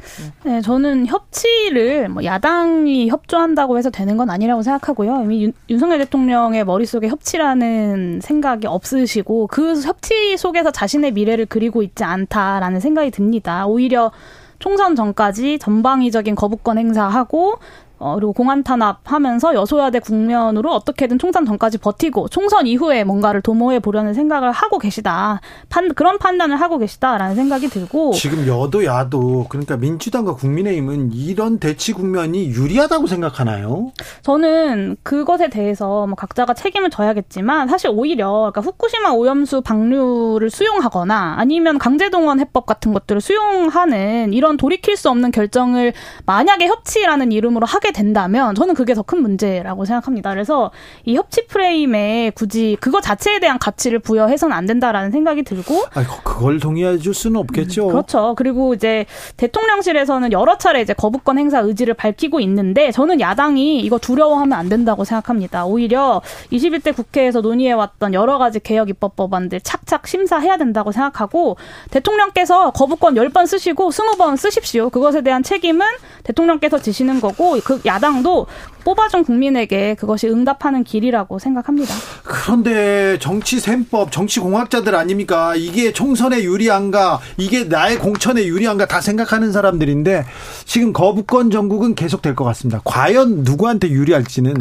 [0.44, 0.50] 네.
[0.50, 5.22] 네, 저는 협치를 뭐 야당이 협조한다고 해서 되는 건 아니라고 생각하고요.
[5.22, 12.04] 이미 윤, 윤석열 대통령의 머릿속에 협치라는 생각이 없으시고 그 협치 속에서 자신의 미래를 그리고 있지
[12.04, 13.66] 않다라는 생각이 듭니다.
[13.66, 14.12] 오히려
[14.58, 17.54] 총선 전까지 전방위적인 거부권 행사하고
[18.00, 24.14] 어, 그리고 공안 탄압하면서 여소야대 국면으로 어떻게든 총선 전까지 버티고 총선 이후에 뭔가를 도모해 보려는
[24.14, 25.40] 생각을 하고 계시다.
[25.68, 31.92] 판, 그런 판단을 하고 계시다라는 생각이 들고 지금 여도 야도 그러니까 민주당과 국민의힘은 이런 대치
[31.92, 33.92] 국면이 유리하다고 생각하나요?
[34.22, 41.78] 저는 그것에 대해서 뭐 각자가 책임을 져야겠지만 사실 오히려 그러니까 후쿠시마 오염수 방류를 수용하거나 아니면
[41.78, 45.92] 강제동원 해법 같은 것들을 수용하는 이런 돌이킬 수 없는 결정을
[46.24, 50.30] 만약에 협치라는 이름으로 하게 된다면 저는 그게 더 큰 문제라고 생각합니다.
[50.30, 50.70] 그래서
[51.04, 56.60] 이 협치 프레임에 굳이 그거 자체에 대한 가치를 부여해서는 안 된다라는 생각이 들고 아, 그걸
[56.60, 57.88] 동의해 줄 수는 없겠죠.
[57.88, 58.34] 그렇죠.
[58.36, 64.56] 그리고 이제 대통령실에서는 여러 차례 이제 거부권 행사 의지를 밝히고 있는데 저는 야당이 이거 두려워하면
[64.56, 65.64] 안 된다고 생각합니다.
[65.66, 66.22] 오히려
[66.52, 71.56] 21대 국회에서 논의해 왔던 여러 가지 개혁 입법 법안들 착착 심사해야 된다고 생각하고
[71.90, 74.90] 대통령께서 거부권 10번 쓰시고 20번 쓰십시오.
[74.90, 75.84] 그것에 대한 책임은
[76.22, 78.46] 대통령께서 지시는 거고 그 야당도
[78.84, 81.94] 뽑아준 국민에게 그것이 응답하는 길이라고 생각합니다.
[82.22, 85.54] 그런데 정치 셈법, 정치 공학자들 아닙니까?
[85.56, 90.24] 이게 총선에 유리한가, 이게 나의 공천에 유리한가 다 생각하는 사람들인데
[90.64, 92.80] 지금 거부권 전국은 계속 될 것 같습니다.
[92.84, 94.54] 과연 누구한테 유리할지는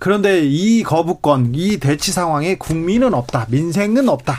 [0.00, 4.38] 그런데 이 거부권, 이 대치 상황에 국민은 없다, 민생은 없다.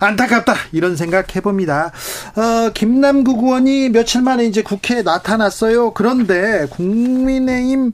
[0.00, 1.90] 안타깝다 이런 생각 해봅니다.
[2.36, 5.92] 어, 김남국 의원이 며칠 만에 이제 국회에 나타났어요.
[5.94, 7.92] 그런데 국민의힘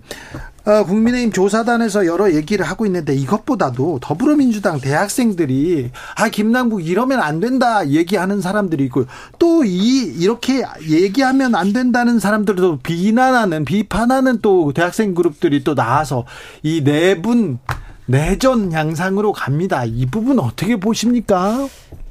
[0.64, 7.88] 어, 국민의힘 조사단에서 여러 얘기를 하고 있는데 이것보다도 더불어민주당 대학생들이 아 김남국 이러면 안 된다
[7.88, 9.06] 얘기하는 사람들이 있고
[9.38, 16.24] 또 이 이렇게 얘기하면 안 된다는 사람들도 비난하는 비판하는 또 대학생 그룹들이 또 나와서
[16.62, 17.58] 이 내분
[18.06, 19.84] 내전 양상으로 갑니다.
[19.84, 21.68] 이 부분 어떻게 보십니까?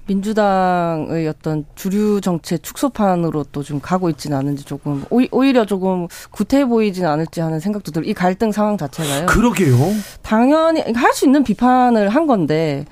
[0.08, 7.08] 민주당의 어떤 주류 정치의 축소판으로 또 좀 가고 있지는 않은지 조금 오히려 조금 구태해 보이지는
[7.10, 9.28] 않을지 하는 생각도 들고 이 갈등 상황 자체가요.
[9.28, 9.78] 그러게요.
[10.24, 12.86] 당연히 할 수 있는 비판을 한 건데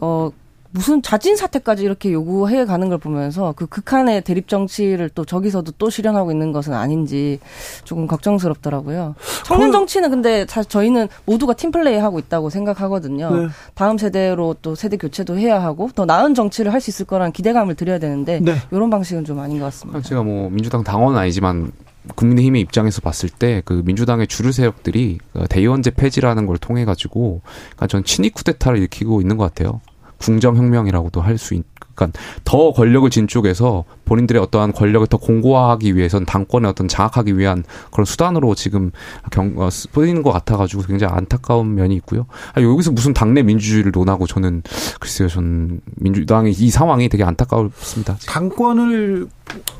[0.00, 0.30] 어
[0.74, 5.90] 무슨 자진 사퇴까지 이렇게 요구해 가는 걸 보면서 그 극한의 대립 정치를 또 저기서도 또
[5.90, 7.38] 실현하고 있는 것은 아닌지
[7.84, 9.14] 조금 걱정스럽더라고요.
[9.44, 13.30] 청년 정치는 근데 사실 저희는 모두가 팀플레이 하고 있다고 생각하거든요.
[13.34, 13.48] 네.
[13.74, 17.76] 다음 세대로 또 세대 교체도 해야 하고 더 나은 정치를 할 수 있을 거라는 기대감을
[17.76, 18.56] 드려야 되는데 네.
[18.72, 20.00] 이런 방식은 좀 아닌 것 같습니다.
[20.00, 21.70] 제가 뭐 민주당 당원은 아니지만
[22.16, 27.40] 국민의힘의 입장에서 봤을 때 그 민주당의 주류 세력들이 그 대의원제 폐지라는 걸 통해 가지고
[27.76, 29.80] 그러니까 전 친위 쿠데타를 일으키고 있는 것 같아요.
[30.22, 31.64] 궁정혁명이라고도 할 수 있.
[31.94, 37.64] 그러니까 더 권력을 진 쪽에서 본인들의 어떠한 권력을 더 공고화하기 위해선 당권에 어떤 장악하기 위한
[37.90, 38.92] 그런 수단으로 지금
[39.30, 42.26] 경, 어, 쓰이는 것 같아가지고 굉장히 안타까운 면이 있고요.
[42.54, 44.62] 아, 여기서 무슨 당내 민주주의를 논하고 저는
[45.00, 48.16] 글쎄요, 전 민주당의 이 상황이 되게 안타깝습니다.
[48.26, 49.28] 당권을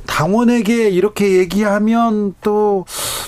[0.06, 2.84] 당원에게 이렇게 얘기하면 또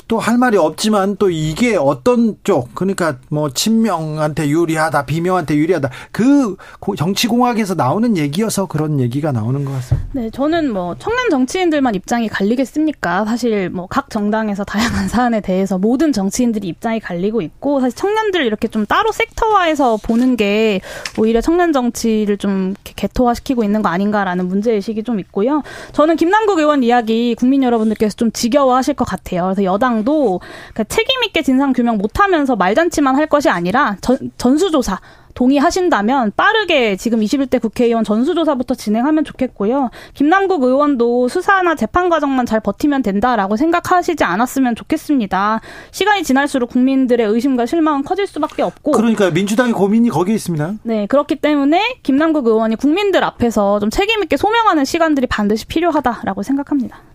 [0.07, 6.57] 또 할 말이 없지만 또 이게 어떤 쪽 그러니까 뭐 친명한테 유리하다 비명한테 유리하다 그
[6.97, 10.09] 정치 공학에서 나오는 얘기여서 그런 얘기가 나오는 것 같습니다.
[10.13, 13.25] 네, 저는 뭐 청년 정치인들만 입장이 갈리겠습니까?
[13.25, 18.69] 사실 뭐 각 정당에서 다양한 사안에 대해서 모든 정치인들이 입장이 갈리고 있고 사실 청년들 이렇게
[18.69, 20.81] 좀 따로 섹터화해서 보는 게
[21.19, 25.63] 오히려 청년 정치를 좀 개토화시키고 있는 거 아닌가라는 문제 의식이 좀 있고요.
[25.93, 29.45] 저는 김 남국 의원 이야기 국민 여러분들께서 좀 지겨워하실 것 같아요.
[29.45, 30.41] 그래서 여당도
[30.72, 35.01] 그러니까 책임 있게 진상 규명 못하면서 말잔치만 할 것이 아니라 전, 전수조사
[35.35, 39.91] 동의하신다면 빠르게 지금 21대 국회의원 전수조사부터 진행하면 좋겠고요.
[40.14, 45.61] 김남국 의원도 수사나 재판 과정만 잘 버티면 된다라고 생각하시지 않았으면 좋겠습니다.
[45.91, 48.93] 시간이 지날수록 국민들의 의심과 실망은 커질 수밖에 없고.
[48.93, 50.74] 그러니까 민주당의 고민이 거기에 있습니다.
[50.82, 57.14] 네, 그렇기 때문에 김남국 의원이 국민들 앞에서 좀 책임 있게 소명하는 시간들이 반드시 필요하다라고 생각합니다.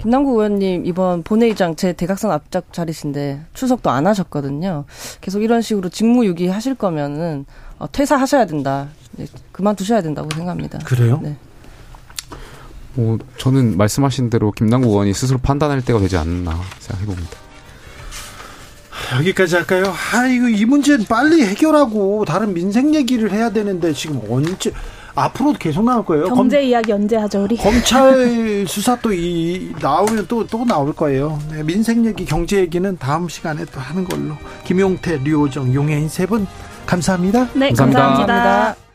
[0.00, 4.84] 김남국 의원님 이번 본회의장 제 대각선 앞짝 자리신데 출석도 안 하셨거든요.
[5.20, 7.46] 계속 이런 식으로 직무유기 하실 거면은
[7.78, 8.88] 어, 퇴사하셔야 된다.
[9.12, 10.78] 네, 그만두셔야 된다고 생각합니다.
[10.84, 11.20] 그래요?
[11.22, 11.36] 네.
[12.94, 17.46] 뭐 저는 말씀하신 대로 김남국 의원이 스스로 판단할 때가 되지 않나 생각해 봅니다.
[19.18, 19.84] 여기까지 할까요?
[20.14, 24.72] 아, 이거 이 문제는 빨리 해결하고 다른 민생 얘기를 해야 되는데 지금 언제
[25.16, 26.24] 앞으로도 계속 나올 거예요.
[26.28, 27.56] 경제 검, 이야기 언제 하죠, 우리?
[27.56, 31.38] 검찰 수사 또 이 나오면 또 또 나올 거예요.
[31.50, 34.34] 네, 민생 얘기, 경제 얘기는 다음 시간에 또 하는 걸로.
[34.64, 36.46] 김용태, 류호정, 용혜인 세 분
[36.86, 37.48] 감사합니다.
[37.54, 38.26] 네, 감사합니다.
[38.26, 38.85] 감사합니다.